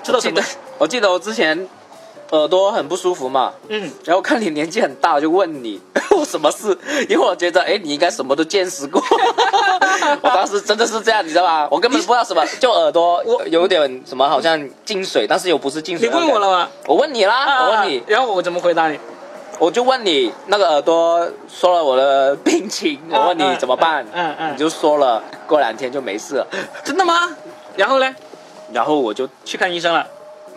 [0.04, 0.39] 知道什么
[0.78, 1.67] 我记得我之前
[2.32, 5.80] 耳朵很不舒服嘛，嗯，然后看你年纪很大，就问你
[6.12, 6.78] 我什么事，
[7.10, 9.02] 因为我觉得哎，你应该什么都见识过。
[10.22, 11.68] 我当时真的是这样，你知道吧？
[11.72, 16.08] 我根本不知道什么，就耳朵有点什么，好像进水，但是又不是进水。
[16.08, 16.50] 你问我了？
[16.50, 16.70] 吗？
[16.86, 19.00] 我问你啦，啊我问你，然后我怎么回答你？
[19.60, 24.06] 我就问你那个耳朵说了我的病情，我问你怎么办？
[24.13, 26.48] 嗯嗯你就说了，过两天就没事了。
[26.84, 27.36] 真的吗？
[27.76, 28.16] 然后呢？
[28.72, 30.06] 然后我就去看医生了。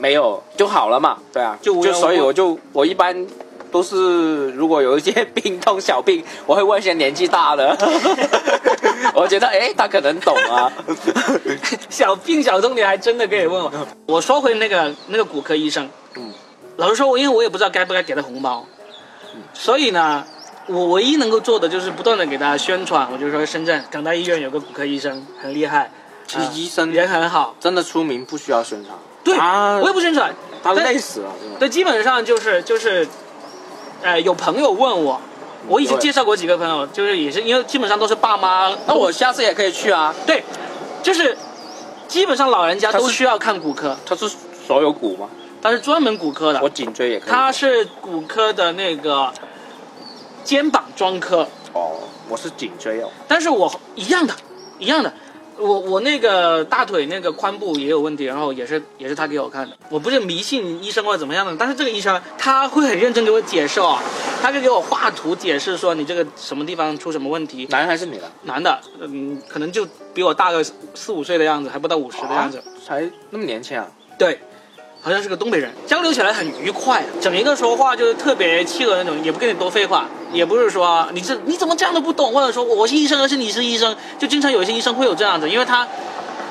[0.01, 3.27] 没有就好了嘛，对啊，就无缘无故所以我就我一般
[3.71, 7.77] 都是如果有一些病痛小病，我会问一些年纪大的。
[9.15, 10.73] 我觉得哎，他可能懂啊。
[11.91, 13.71] 小病小痛你还真的可以问我。
[14.07, 16.33] 我说回那个那个骨科医生，嗯，
[16.77, 18.65] 老实说，我因为我也不知道该不该给他红包，
[19.53, 20.25] 所以呢，
[20.67, 23.09] 我唯一能够做的就是不断的给大家宣传。
[23.13, 25.93] 我就说深圳港大医院有个骨科医生很厉害，
[26.27, 28.97] 其实医生人很好，真的出名不需要宣传。
[29.23, 30.35] 对，我也不宣传。
[30.63, 31.33] 他累死了。
[31.59, 33.09] 对，基本上就是就是，
[34.03, 35.21] 呃，有朋友问我，
[35.69, 40.15] 我以前介绍过几个朋友，就是也是因为基本上都是爸妈，那我下次也可以去啊。
[40.27, 40.45] 对，
[41.03, 41.37] 就是
[42.07, 44.29] 基本上老人家都需要看骨科，他是
[44.67, 45.29] 所有骨吗？
[45.63, 47.31] 他是专门骨科的我，颈椎也可以。
[47.31, 49.33] 他是骨科的那个
[50.45, 51.93] 肩膀专科，哦，
[52.29, 53.11] 我是颈椎哦。
[53.27, 54.35] 但是我一样的，
[54.79, 55.11] 一样的。
[55.61, 59.77] 我我那个大腿那个髋部也有问题，然后也是也是他给我看的。
[59.91, 63.99] 我不是迷信医生或者怎么样的，但是这个医生他会很认真给我解释哦，
[64.43, 67.67] 他就给我画图解释说你这个什么地方出什么问题。
[67.71, 68.31] 男还是女的？
[68.43, 72.59] 男的，嗯，可能就比我大个四五岁的样子，还不到五十的样子。
[72.59, 73.87] 啊才那么年轻啊？
[74.19, 74.41] 对，
[75.03, 85.89] 好像是个东北人，交流起来很愉快，整一个说话就是特别契合那种，也不跟你多废话，也不是说你这你怎么这样都不懂，或者说我是医生，而是你是医生，就经常有一些医生会有这样子，因为他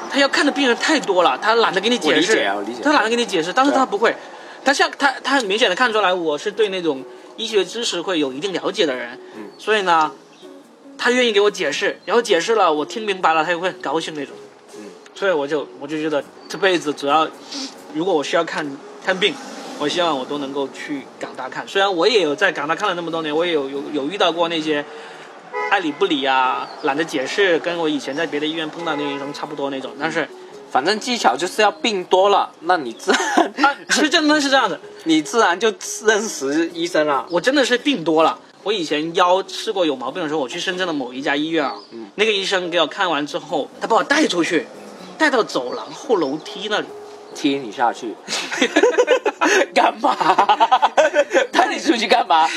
[0.10, 4.16] 他要看的病人太多了，他懒得给你解释，啊理解他懒得给你解释，但是他不会，
[4.66, 7.04] 他像他他很明显的看出来我是对那种
[7.38, 10.12] 医学知识会有一定了解的人，嗯所以呢，
[10.98, 14.36] 他愿意给我解释，然后解释了我听明白了，他也会很高兴那种。
[14.76, 17.28] 嗯，所以我就我就觉得这辈子只要
[17.94, 18.66] 如果我需要看
[19.06, 19.34] 看病，
[19.80, 21.68] 我希望我都能够去港大看。
[21.68, 24.84] 虽然我也有在港大看了那么多年，我也有有有遇到过那些
[25.72, 29.92] 爱理不理啊、懒得解释，跟我以前在别的医院碰到那些医生差不多那种。
[30.00, 30.28] 但是
[30.70, 35.74] 反正技巧就是要病多了，那你自然啊，是真的是这样子， 你自然就
[36.06, 37.26] 认识医生了。
[37.30, 38.38] 我真的是病多了。
[38.62, 41.74] 我以前腰试过有毛病的时候，我去深圳的某一家医院啊，
[42.16, 44.68] 那个医生给我看完之后，他把我带出去，
[45.18, 46.86] 带到走廊后楼梯那里。
[47.36, 48.14] 踢你下去，
[49.74, 50.16] 干嘛？
[51.52, 52.48] 带你出去干嘛？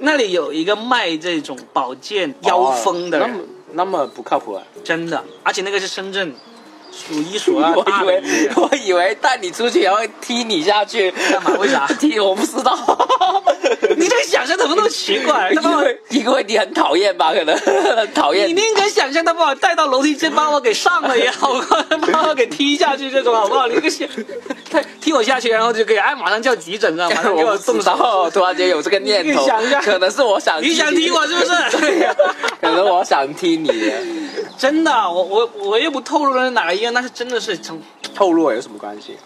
[0.00, 3.44] 那里有一个卖这种保健腰封的人，哦那么
[3.76, 4.62] 那么不靠谱啊！
[4.84, 6.32] 真的，而且那个是深圳
[6.94, 8.22] 数一数二 我以为。
[8.56, 12.76] 我以为带你出去然后踢你下去，干嘛为啥 踢我不知道。
[13.96, 15.50] 你这个想象怎么那么奇怪？
[15.50, 17.32] 因为因为你很讨厌吧？
[17.32, 21.52] 可能很讨厌你宁可想象他把我带到楼梯间，把我给上了也好
[22.12, 23.66] 把我给踢下去这种好不好？
[23.66, 24.06] 你这个想，
[24.70, 27.16] 他踢我下去，然后就可以哎，马上叫急诊，知道吗？
[27.16, 29.46] 马上给我不知动手道，突然间有这个念头
[29.82, 31.78] 可能是我想，你想踢我是不是？
[31.78, 32.14] 对呀，
[32.60, 33.92] 可能我想踢你。
[34.56, 37.80] 真的，我我我又不透露了哪个医院，那是真的是从
[38.14, 39.16] 透露有什么关系？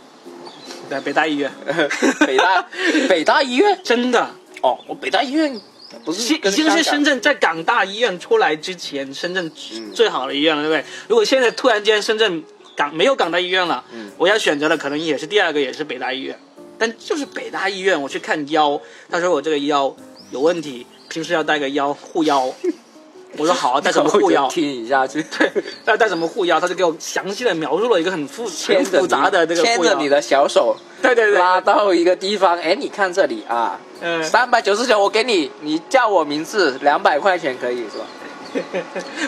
[0.89, 1.53] 对北大医院，
[2.27, 2.67] 北大
[3.09, 4.31] 北大医院真的。
[4.63, 5.61] 哦，我北大医院
[6.05, 10.85] 不是已经是深圳在港大医院出来之前，深圳嗯最好的医院了，对不对？
[11.09, 12.43] 如果现在突然间深圳
[12.75, 16.39] 港没有港大医院了，嗯我要选择的可能也是第二个，也是北大医院。
[16.79, 19.95] 但就是北大医院，我去看腰，他说我这个腰
[20.31, 22.53] 有问题，平时要带个腰护腰。
[23.37, 24.89] 我说好啊， 带什么护腰听一？
[24.89, 25.51] 下去， 对，
[25.85, 26.59] 带带什么护腰？
[26.59, 29.63] 他就给我详细的描述了一个很复很复杂的这个。
[29.63, 38.07] 牵着你的小手， 对对对，拉到一个地方，哎，你看这里啊，嗯，三百九十九，我给你，你叫我名字，两百块钱可以是吧？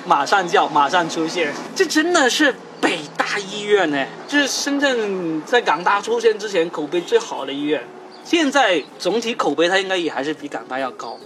[0.07, 1.53] 马上叫，马上出现。
[1.77, 7.87] 这真的是北大医院呢，这是深圳在港大出现之前口碑最好的医院。
[8.25, 11.19] 现在总体口碑它应该也还是比港大要高。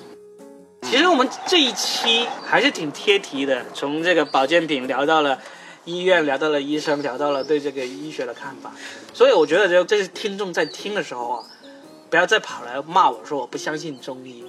[0.85, 5.39] 其实我们这一期还是挺贴题的，从这个保健品聊到了
[5.85, 8.73] 医院，聊到了医生，聊到了对这个医学的看法。
[9.13, 11.45] 所以我觉得，就这些听众在听的时候啊，
[12.11, 14.45] 不要再跑来骂我说我不相信中医。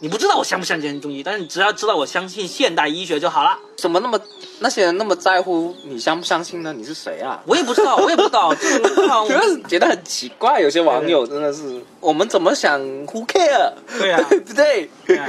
[0.00, 3.58] 你不知道我相不相信中医，但是你只要知道我相信现代医学就好了。
[3.76, 4.20] 怎么那么
[4.60, 6.72] 那些人那么在乎你相不相信呢？
[6.76, 7.40] 你是谁啊？
[7.46, 13.72] 我也不知道，我也不知道，这个地方我觉得 觉得很奇怪，有些网友真的是，我们怎么想？Who care？
[13.98, 14.90] 对啊 对不对？
[15.06, 15.26] 对啊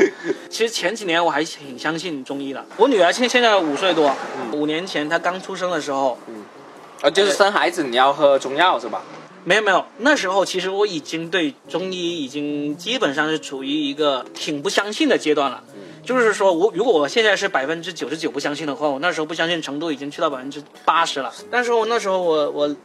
[0.49, 2.65] 其实前几年我还挺相信中医的。
[2.75, 4.13] 我女儿现现在五岁多，
[4.51, 6.17] 五年前她刚出生的时候，
[7.01, 9.01] 啊，就是生孩子你要喝中药是吧？
[9.47, 15.63] 没有没有，那时候其实我已经对中医已经基本上是处于一个挺不相信的阶段了。
[16.03, 21.33] 就是说我如果我现在是百分之九十九不相信的话，我那时候不相信程度已经去到百分之八十了。
[21.49, 22.75] 但是我那时候我我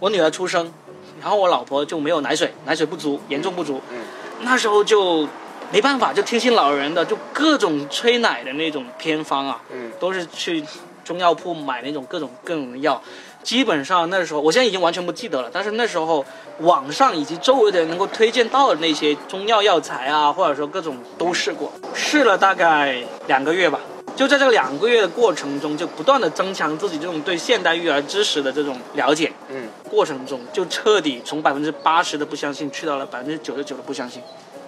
[0.00, 0.72] 我女儿出生，
[1.20, 3.80] 然后我老婆就没有奶水，奶水不足，严重不足。
[3.92, 3.98] 嗯
[4.40, 5.28] 那时候就
[5.70, 10.64] 没办法，就听信老人的，就各种催奶的那种偏方啊，嗯都是去
[11.04, 13.00] 中药铺买那种各种各种的药。
[13.42, 15.50] 基本上那时候，我现在已经完全不记得了。
[15.52, 16.24] 但是那时候，
[16.60, 23.80] 网上以及周围的人能够推荐到的那些中药药材啊，或者说各种都试过，试了大概两个月吧。
[24.14, 29.32] 就在这两个月的过程中，就不断的增强自己这种对现代育儿知识的这种了解。
[29.48, 34.22] 嗯，过程中就彻底从百分之八十的不相信，去到了百分之九十九的不相信。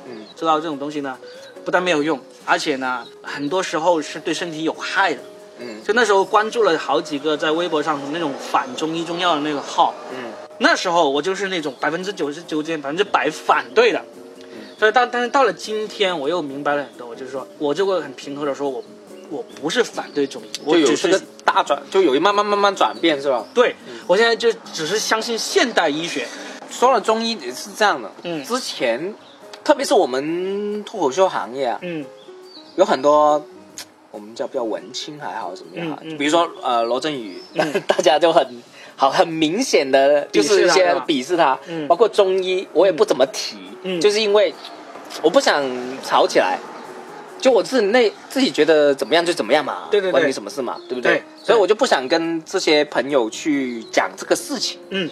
[0.07, 1.17] 嗯，知道这种东西呢，
[1.63, 5.21] 不但没有用，而且呢，很多时候是对身体有害的。
[5.61, 14.03] 嗯就那时候关注了好几个在微博上那种反中医中药的那个号，嗯那时候我就是那种百分之九十九点百分之百反对的。
[14.79, 18.83] 所以到但是到了今天，我又明白了很多，我就是说我就会很平和的说，我
[19.31, 23.45] 我不是反对中医，我只是就有这个大转，就有一慢慢慢慢转变是吧？
[23.55, 23.75] 对
[24.07, 26.27] 我现在就只是相信现代医学。
[26.71, 29.15] 说了中医也是这样的，嗯之前
[29.63, 32.05] 特别是我们脱口秀行业啊，嗯
[32.75, 33.45] 有很多
[34.15, 36.17] 我们叫比较文青还好怎么样啊，嗯嗯。
[36.17, 37.73] 比如说呃罗振宇，嗯。
[37.89, 38.63] 大家就很
[38.95, 41.59] 好很明显的就是一些鄙视他。
[41.67, 41.89] 嗯。
[41.89, 44.01] 包括中医我也不怎么提，嗯。
[44.01, 44.55] 就是因为
[45.23, 45.65] 我不想
[46.05, 46.59] 吵起来。
[47.41, 50.13] 就我自己内自己觉得怎么样就怎么样嘛，对对对。
[50.13, 51.17] 关你什么事嘛，对不对？
[51.17, 54.79] 对所以我就不想跟这些朋友去讲这个事情。
[54.89, 55.11] 嗯，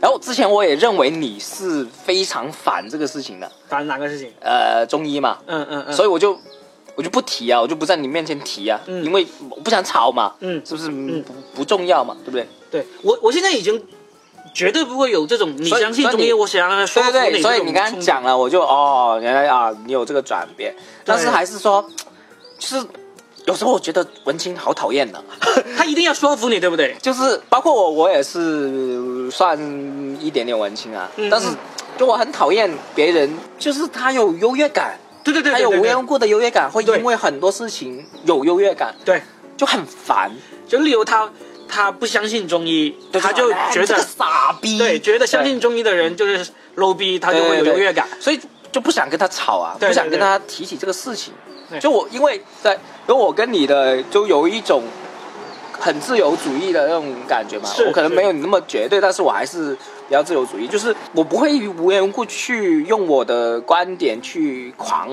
[0.00, 4.28] 然后之前我也认为你是非常反这个事情的，反哪个事情？
[4.40, 5.92] 呃，中医嘛，嗯嗯嗯。
[5.94, 6.36] 所以我就
[6.98, 9.04] 我就不提啊，我就不在你面前提啊，嗯。
[9.04, 10.88] 因为我不想吵嘛，嗯是不是？
[10.90, 12.44] 嗯不不重要嘛，对不对？
[12.72, 13.80] 对我我现在已经
[14.52, 21.88] 绝对不会有这种你相信中医，我想要说服对对对，所以你刚刚讲，了，我就哦，原来啊，你有这个转变，但是还是说，
[22.58, 22.84] 就是
[23.46, 25.22] 有时候我觉得文青好讨厌的，
[25.78, 26.96] 他一定要说服你，对不对？
[27.00, 29.56] 就是包括我，我也是算
[30.20, 31.46] 一点点文青啊，但是
[31.96, 34.98] 就我很讨厌别人，就是他有优越感，
[35.32, 39.22] 对对对，他有无缘无故的优越感，会因为很多事情有优越感，对，
[39.56, 40.30] 就很烦。
[40.66, 41.30] 就例如他
[41.68, 48.06] 他不相信中医，他就觉得傻逼，对，觉得相信中医的人就是 low 逼，他就会有优越感。
[48.20, 51.32] 所以就不想跟他吵啊，不想跟他提起这个事情。
[51.70, 51.78] 对。
[51.78, 52.74] 就我因为在，
[53.06, 54.82] 因为我跟你的就有一种
[55.78, 59.74] 很自由主义的那种感觉嘛，我可能没有你那么绝对，但是我还是
[60.08, 65.08] 比较自由主义，就是我不会无缘无故去用我的观点去狂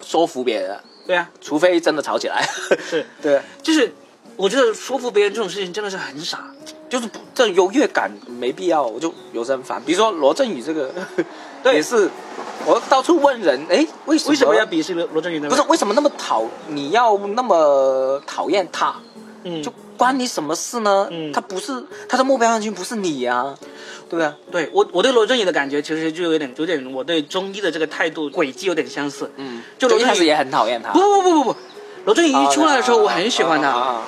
[0.00, 2.46] 说服别人，对啊，除非真的吵起来。
[2.78, 3.92] 是， 对，就是
[4.36, 6.50] 我觉得说服别人这种事情真的是很傻。
[6.88, 9.82] 就是不这种优越感没必要，我就有时候很烦。
[9.84, 10.88] 比如说罗振宇这个，
[11.60, 12.08] 对也是
[12.64, 15.48] 我到处问人，哎，为什么为什么要鄙视罗罗振宇呢？
[15.48, 18.94] 不是，为什么那么讨你要那么讨厌他？
[19.48, 21.06] 嗯，就关你什么事呢？
[21.10, 21.72] 嗯他不是
[22.08, 23.54] 他的目标人群不是你呀、
[24.10, 24.64] 对不对？
[24.64, 29.30] 对我我对罗振宇的感觉其实就有点有点我对中医的这个态度轨迹有点相似。
[29.36, 30.90] 嗯，就罗振宇一开始也很讨厌他。
[30.90, 31.56] 不不不不不，
[32.06, 33.68] 罗振宇一出来的时候，我很喜欢他。
[33.68, 34.02] 啊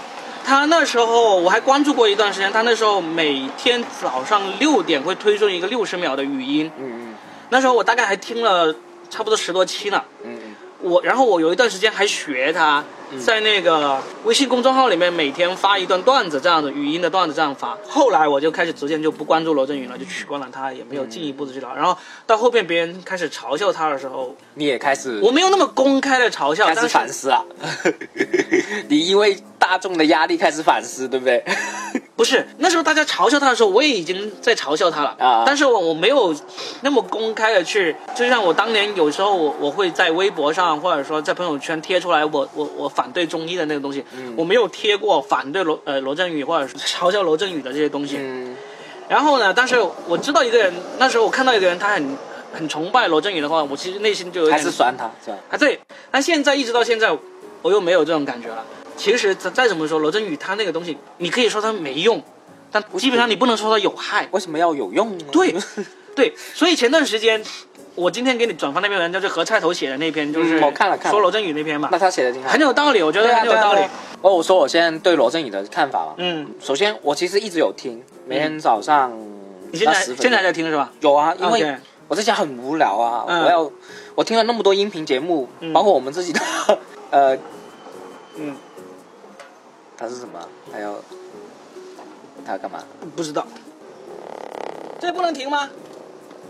[0.44, 7.14] 他那时候我还关注过一段时间，他那时候每天早上六点会推送一个六十秒的语音，嗯
[7.50, 8.74] 那时候我大概还听了
[9.10, 10.02] 差不多十多期呢。
[10.24, 12.82] 嗯嗯我然后我有一段时间还学他，
[13.24, 17.76] 在那个微信公众号里面每天发一段段子，这样的语音的段子这样发。
[17.88, 21.74] 后来我就开始逐渐就不关注罗振宇了，就取关了他，也没有进一步的去聊。
[21.74, 27.44] 然后到后边别人开始嘲笑他的时候，你也开始我没有那么公开的嘲笑，开始但是反思啊，
[28.88, 31.42] 你因为大众的压力开始反思，对不对？
[32.16, 36.34] 不是那时候大家嘲笑他的时候，我也已经在嘲笑他了啊但是我我没有
[36.80, 48.16] 那么公开的去，就像我当年有时候我我会在微博上或者说在朋友圈贴出来我我我反对中医的那个东西，嗯我没有贴过反对罗呃罗振宇或者是嘲笑罗振宇的这些东西。
[48.18, 48.56] 嗯
[49.08, 52.18] 然后呢，但是我知道一个人，那时候我看到一个人他很
[52.52, 55.38] 很崇拜罗振宇的话，我其实内心就有点还是酸他是吧？
[55.50, 57.16] 啊，对，但现在一直到现在，
[57.62, 58.62] 我又没有这种感觉了。
[58.98, 62.22] 其实再再怎么说，罗振宇他那个东西，你可以说他没用，
[62.70, 64.28] 但基本上你不能说他有害。
[64.32, 65.24] 为什么要有用呢？
[65.32, 65.54] 对，
[66.14, 67.42] 对，所以前段时间，
[67.94, 71.88] 我今天给你转发那篇文章，就是何菜头写的那篇，就是嗯我看了看说罗振宇那篇嘛。
[71.92, 73.80] 那，他写的挺好，很有道理，我觉得很有道理。
[74.20, 79.16] 哦，我说我现在对罗振宇的看法嘛，嗯，首先我其实一直有听，每天早上
[79.70, 80.22] 你现在那10分钟。
[80.22, 80.90] 现在还在听是吧？
[81.00, 81.76] 有啊，因为
[82.08, 83.44] 我在家很无聊啊，嗯。
[83.44, 83.70] 我要
[84.16, 85.72] 我听了那么多音频节目，嗯。
[85.72, 86.40] 包括我们自己的，
[87.10, 87.36] 呃，
[88.36, 88.56] 嗯，
[89.98, 90.38] 他是什么？
[90.72, 90.94] 他要
[92.46, 92.84] 他要干嘛？
[93.16, 93.44] 不知道，
[95.00, 95.68] 这不能停吗？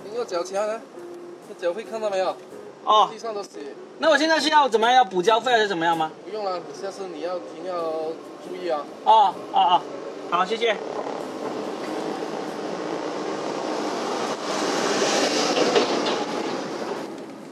[0.05, 0.79] 你要脚掐呢？
[1.49, 2.37] 你脚会看到没有？
[2.85, 3.49] 哦地，上都血。
[3.99, 4.97] 那我现在是要怎么样？
[4.97, 6.13] 要补交费还是怎么样吗？
[6.27, 7.75] 不用了，你下次你要停要
[8.47, 8.85] 注意啊。
[9.05, 9.81] 哦哦哦，
[10.31, 10.77] 好，谢谢。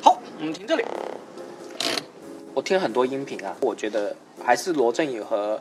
[0.03, 0.85] 好，我们停这里。
[2.55, 5.61] 我听很多音频啊，我觉得还是罗振宇和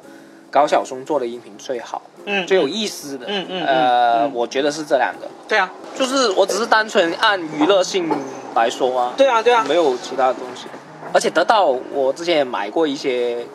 [0.55, 3.25] 高晓松做的音频最好、嗯，最有意思的。
[3.27, 4.31] 嗯嗯嗯呃，嗯。
[4.33, 8.09] 我觉得是这两个，对啊，就是我只是单纯按娱乐性
[8.55, 10.67] 来说啊，对啊，对啊，没有其他的东西。
[11.11, 13.45] 而且得到我之前也买过一些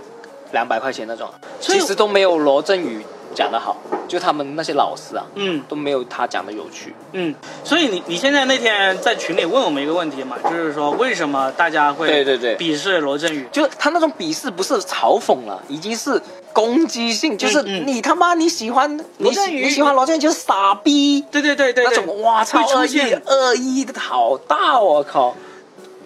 [0.52, 1.26] 两百块钱那种，
[1.58, 3.02] 其实都没有罗振宇
[3.34, 3.76] 讲的好，
[4.08, 6.94] 就他们那些老师啊，嗯都没有他讲的有趣。
[7.12, 13.46] 嗯，所以你你现在那天在群里问我们一个问题嘛，就是说为什么大家会对对对鄙视罗振宇？
[13.52, 16.20] 就他那种鄙视不是嘲讽了，已经是
[16.52, 23.00] 攻击性，就是嗯你他妈你喜欢你罗振宇你喜欢罗振宇就是傻逼，对对对对那，种哇操恶意。
[23.26, 25.36] 恶意的好大，我靠！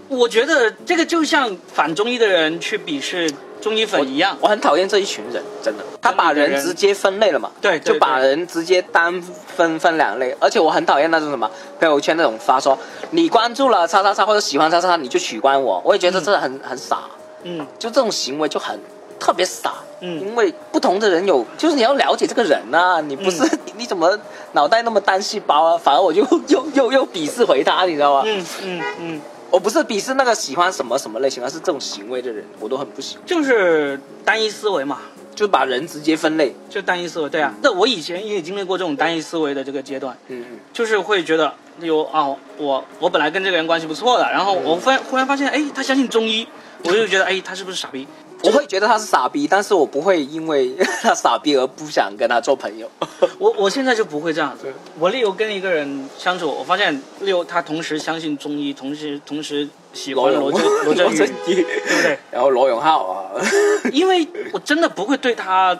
[0.09, 3.31] 我觉得这个就像反中医的人去鄙视
[3.65, 4.37] 中医粉一样。
[4.41, 9.21] 我很讨厌这一群人，真的，他把人直接分类了嘛，对对就把人直接单
[9.57, 11.51] 分分两类，而且我很讨厌那种什么
[11.81, 12.79] 朋友圈那种发说
[13.11, 17.05] 你关注了叉叉叉或者喜欢叉叉叉你就取关我，我也觉得这很、很傻，
[17.43, 17.67] 嗯。
[17.79, 18.79] 就这种行为就很
[19.19, 20.21] 特别傻，嗯。
[20.21, 24.19] 因为不同的人有，就是你要了解这个人呐、你不是、你 你怎么
[24.53, 25.79] 脑袋那么单细胞啊？
[25.79, 28.23] 反而我就 又又又鄙视回他，你知道吗？
[28.27, 29.21] 嗯嗯嗯，
[29.55, 34.99] 我不是鄙视那个喜欢什么什么类型，而是这种行为的人，我都很不喜欢，就是单一思维嘛，
[35.33, 36.53] 就把人直接分类。
[36.69, 37.31] 就单一思维。
[37.31, 40.59] 对啊，那我以前也经历过这种单一思维的这个阶段，嗯嗯。
[40.73, 46.49] 就是会觉得有啊，我我本来跟这个人关系不错的，然后我忽然忽然发现，哎，他相信中医，
[46.83, 48.09] 我就觉得，哎，他是不是傻逼？
[48.45, 50.71] 我会觉得他是傻逼，但是我不会因为
[51.01, 52.89] 他傻逼而不想跟他做朋友。
[53.39, 54.73] 我我现在就不会这样子。
[54.99, 62.19] 我例如跟一个人相处，我发现例如他同时相信中医，同时同时喜欢罗振罗振宇，宇，对不对？
[62.31, 63.31] 然后罗永浩啊，
[63.91, 65.79] 因为我真的不会对他，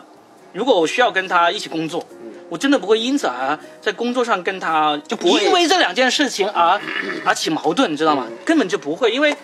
[0.51, 2.03] 如果我需要跟他一起工作，
[2.49, 6.79] 我真的不会因此而在工作上跟他就不会因为这两件事情而
[7.23, 8.25] 而起矛盾，你知道吗？
[8.43, 9.35] 根本就不会，因为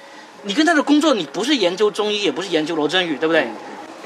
[0.43, 3.47] 你跟他的工作，你不是研究中医，也不是研究罗振宇，对不对？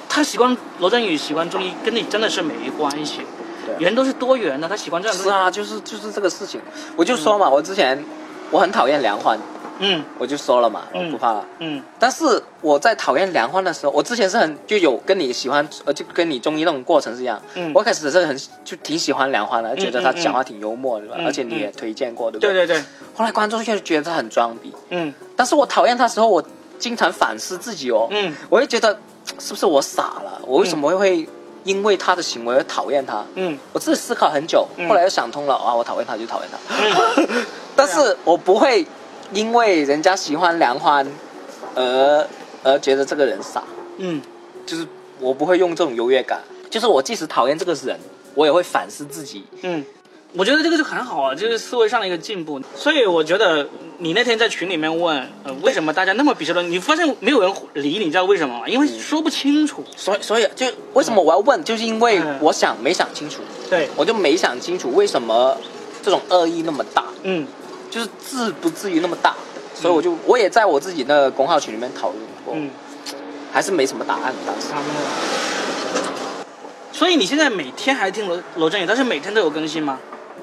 [0.10, 3.22] 他喜欢罗振宇，喜欢中医，跟你真的是没关系。
[3.66, 5.18] 对人都是多元的，他喜欢这样。
[5.18, 6.62] 是啊，就是就是这个事情，
[6.96, 8.04] 我就说嘛，我之前
[8.52, 9.40] 我很讨厌梁欢，
[9.80, 10.04] 嗯。
[10.18, 11.34] 我就说了嘛，我嗯不怕。
[11.34, 11.46] 了。
[11.60, 11.82] 嗯。
[12.00, 17.42] 但是我在讨厌梁欢的时候，我之前是很就有跟你喜欢，呃，就跟你中医那种过程是一样。
[17.56, 17.72] 嗯。
[17.74, 21.16] 我一开始是很就挺喜欢梁欢的，觉得他讲话挺幽默，对吧？
[21.20, 22.54] 嗯而且你也嗯推荐过，对不对？
[22.54, 22.84] 对对对，
[23.16, 25.14] 后来观众就觉得他很装逼，嗯。
[25.36, 26.44] 但是我讨厌他的时候，我
[26.78, 28.34] 经常反思自己哦，嗯。
[28.50, 28.98] 我会觉得
[29.40, 30.42] 是不是我傻了？
[30.46, 31.28] 我为什么会
[31.64, 33.24] 因为他的行为而讨厌他？
[33.36, 33.58] 嗯。
[33.74, 34.88] 我自己思考很久，嗯。
[34.88, 36.58] 后来又想通了，啊，我讨厌他就讨厌他，
[37.24, 37.46] 嗯，
[37.76, 38.86] 但是我不会
[39.34, 41.06] 因为人家喜欢梁欢
[41.76, 42.28] 而
[42.64, 43.64] 而觉得这个人傻，
[43.98, 44.22] 嗯
[44.66, 44.86] 就是
[45.20, 48.00] 我不会用这种优越感，就是我即使讨厌这个人，
[48.34, 49.44] 我也会反思自己。
[49.62, 49.84] 嗯，
[50.34, 52.62] 我觉得这个就很好啊，就是思维上的一个进步。
[52.76, 53.68] 所以我觉得
[54.00, 58.68] 你那天在群里面问，呃，为什么大家那么鄙视罗，你发现没有人理你，知道为什么吗？
[58.68, 59.84] 因为说不清楚。
[59.96, 65.58] 所以，所以就为什么我要问，就是因为嗯我想没想清楚，对，我就没想清楚为什么
[66.02, 67.06] 这种恶意那么大。
[67.24, 67.46] 嗯
[67.96, 69.34] 就是至不至于那么大，
[69.74, 72.70] 所以我就我也在我自己的公号群里面讨论过，嗯，
[73.54, 74.68] 还是没什么答案当时。
[74.68, 75.00] 差不多。
[76.92, 79.98] 所以你现在每天还听罗罗振宇，但是每天都有更新吗？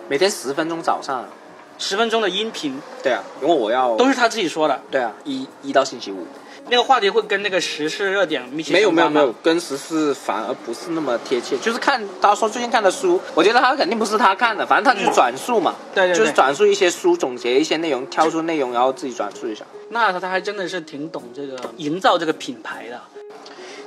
[0.09, 1.29] 每天十分钟早上，
[1.77, 6.27] 十分钟的音频对啊，因为我要都是他自己说的，对啊，一一到星期五，
[6.69, 19.65] 那个话题会跟那个时事热点密切没有没有没有，跟时事反而不是那么贴切，就是看他说最近看的书，我觉得他肯定不是他看的，反正他就是转述嘛，对对对就是转述一些书，总结一些内容，挑出内容，然后自己转述一下。
[19.91, 23.01] 那他还真的是挺懂这个营造这个品牌的，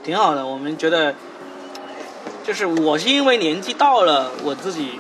[0.04, 0.46] 挺好的。
[0.46, 1.16] 我们觉得，
[2.44, 5.00] 就是我是因为年纪到了，我自己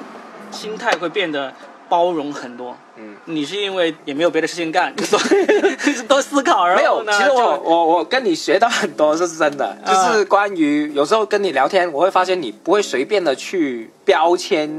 [0.49, 1.53] 心态会变得
[1.89, 2.75] 包容很多。
[2.97, 9.65] 嗯，你是因为也没有别的事情干，所以多思考，然没有，其实我我我跟你学到很多， 这是真的。
[9.83, 9.85] 啊。
[9.85, 14.69] 就是关于有时候跟你聊天，我会发现你不会随便的去标签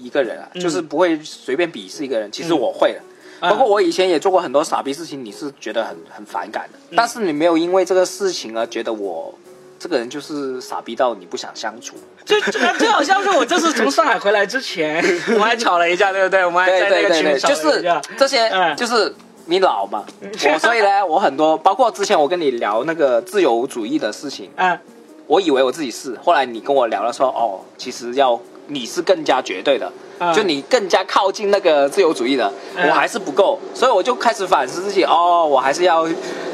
[0.00, 0.60] 一个人啊，嗯。
[0.60, 2.30] 就是不会随便鄙视一个人。
[2.32, 6.94] 其实我会的，啊包括我以前也做过很多傻逼事情，你是觉得很很反感的，嗯。
[6.96, 9.32] 但是你没有因为这个事情而觉得我
[9.80, 11.96] 这个人就是傻逼到你不想相处。
[12.24, 16.44] 就就就好像是我这次从上海回来之前， 我们还吵了一架，对不对？
[16.44, 18.00] 我们还在那个群里吵就是了一架。
[18.18, 19.12] 这些嗯，就是
[19.46, 20.04] 你老嘛。
[20.22, 24.78] 我所以呢，我很多，包括之前我跟你聊那个自由主义的事情，嗯
[25.26, 28.38] 我以为我自己是，后来你跟我聊了说，哦，其实要
[28.70, 36.08] 你是更加绝对的，嗯就你更加靠近那个自由主义的，嗯我还是不够，所以我就开始反思自己，哦，我还是要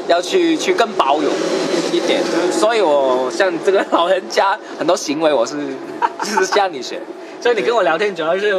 [0.07, 1.31] 要去去更包容
[1.93, 5.55] 一点，所以我像这个老人家很多行为，我是
[6.21, 6.99] 就是向你学，
[7.41, 8.53] 所以你跟我聊天主要是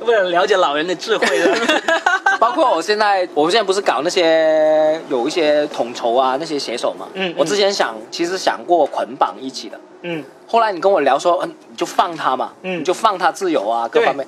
[0.00, 1.56] 为了了解老人的智慧的。
[2.40, 7.06] 包括我现在，我现在不是搞那些有一些统筹啊，那些写手嘛。
[7.14, 7.34] 嗯嗯。
[7.38, 14.26] 我之前想，其实想过捆绑一起的，嗯后来你跟我聊说，嗯，你就放他嘛，嗯你就放他自由啊，各方面。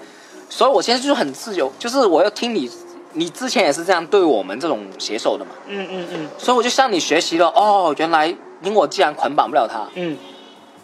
[0.49, 2.71] 所以我现在就是很自由，就是我要听你，
[3.13, 7.49] 你之前也是这样对我们这种写手的嘛，嗯嗯嗯所以我就向你学习了。
[7.49, 10.17] 哦，原来因为我既然捆绑不了他，嗯，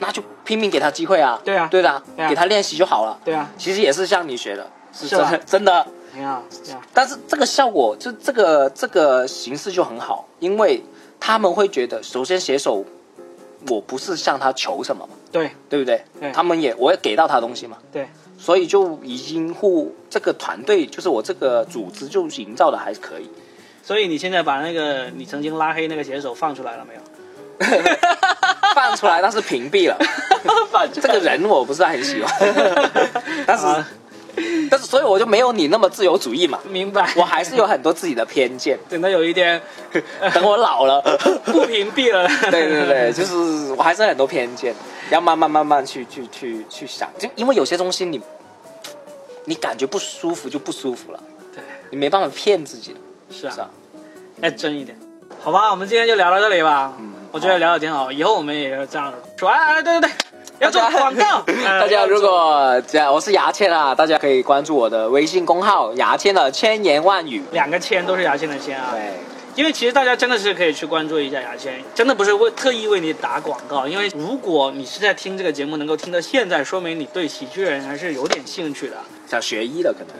[0.00, 1.40] 那就拼命给他机会啊。
[1.42, 3.18] 对啊对的啊，给他练习就好了。
[3.24, 5.86] 对啊，其实也是向你学的，是真的真的。
[6.12, 6.82] 挺好，挺好。
[6.92, 10.84] 但是这个效果就这个这个形式就很好，因为
[11.18, 12.84] 他们会觉得，首先写手，
[13.68, 16.02] 我不是向他求什么嘛，对对不对？
[16.20, 18.08] 对他们也我也给到他东西嘛，对，
[18.38, 23.30] 所以就已经互这个团队，就是我这个组织就营造的还可以。
[23.82, 27.00] 所以你现在把那个你曾经拉黑那个选手放出来了没有？
[28.74, 29.98] 放出来，但是屏蔽了。
[30.92, 32.32] 这个人我不是很喜欢，
[33.46, 33.88] 但是、啊
[34.70, 37.12] 但是所以我就没有你那么自由主义嘛，明白。
[37.16, 38.78] 我还是有很多自己的偏见。
[38.88, 39.60] 等到有一天
[40.34, 41.00] 等我老了，
[41.44, 44.74] 不屏蔽了，对对对，就是我还是很多偏见，
[45.10, 48.20] 要慢慢慢慢去去去去想，就因为有些东西你
[49.44, 51.20] 你感觉不舒服就不舒服了，
[51.54, 52.96] 对，你没办法骗自己，
[53.30, 53.52] 是啊。
[53.54, 53.70] 是，啊，
[54.42, 54.98] 哎，真一点。
[55.42, 56.92] 好吧，我们今天就聊到这里吧。
[56.98, 59.48] 嗯我觉得聊的挺好，以后我们也要这样说。
[59.48, 60.10] 哎哎，对对对，
[60.60, 61.42] 要做广告。
[61.46, 67.42] 呃 大家如果这样，我是牙签啊，大家可以关注我的微信公号“牙签的千言万语。
[67.52, 69.00] 两个签都是牙签的签”，啊，对，
[69.56, 78.96] 因为其实大家真的是可以去关注一下牙签，真的不是为特意为你打广告，因为如果你是在听这个节目能够听到现在，说明你对喜剧人还是有点兴趣的。
[79.26, 80.14] 想学医的可能。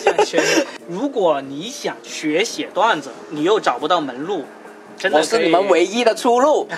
[0.00, 0.40] 想学，
[0.88, 4.44] 如果你想学写段子，你又找不到门路，
[4.96, 6.68] 真的我是你们唯一的出路，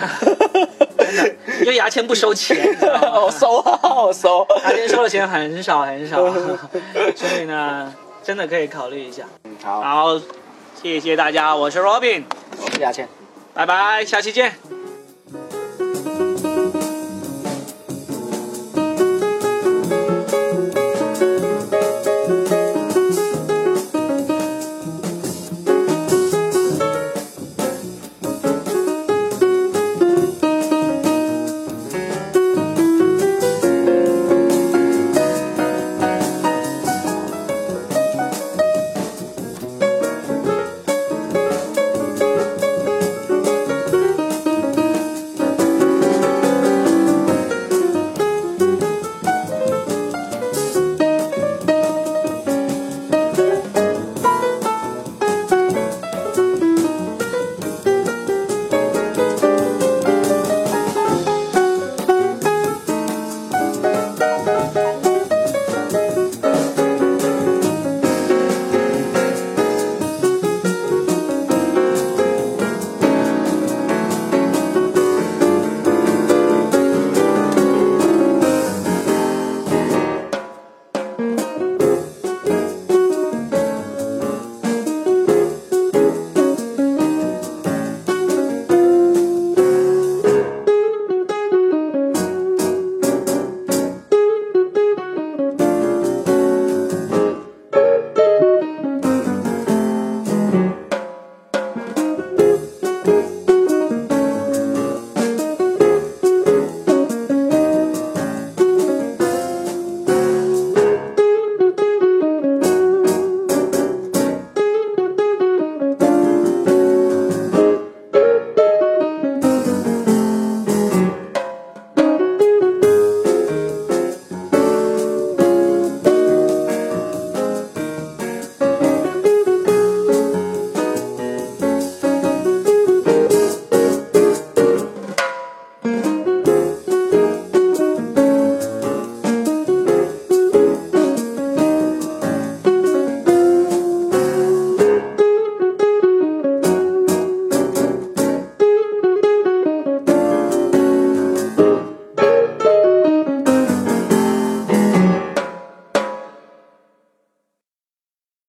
[1.05, 4.45] 真的，因为牙签不收钱， 你知道吗我收啊，我收。
[4.63, 6.17] 牙签收的钱很少很少，
[7.15, 7.93] 所以呢，
[8.23, 9.23] 真的可以考虑一下。
[9.43, 10.21] 嗯，好，好，
[10.81, 12.23] 谢谢大家，我是 Robin，
[12.61, 13.07] 我是牙签。
[13.53, 14.84] 拜拜，下期见。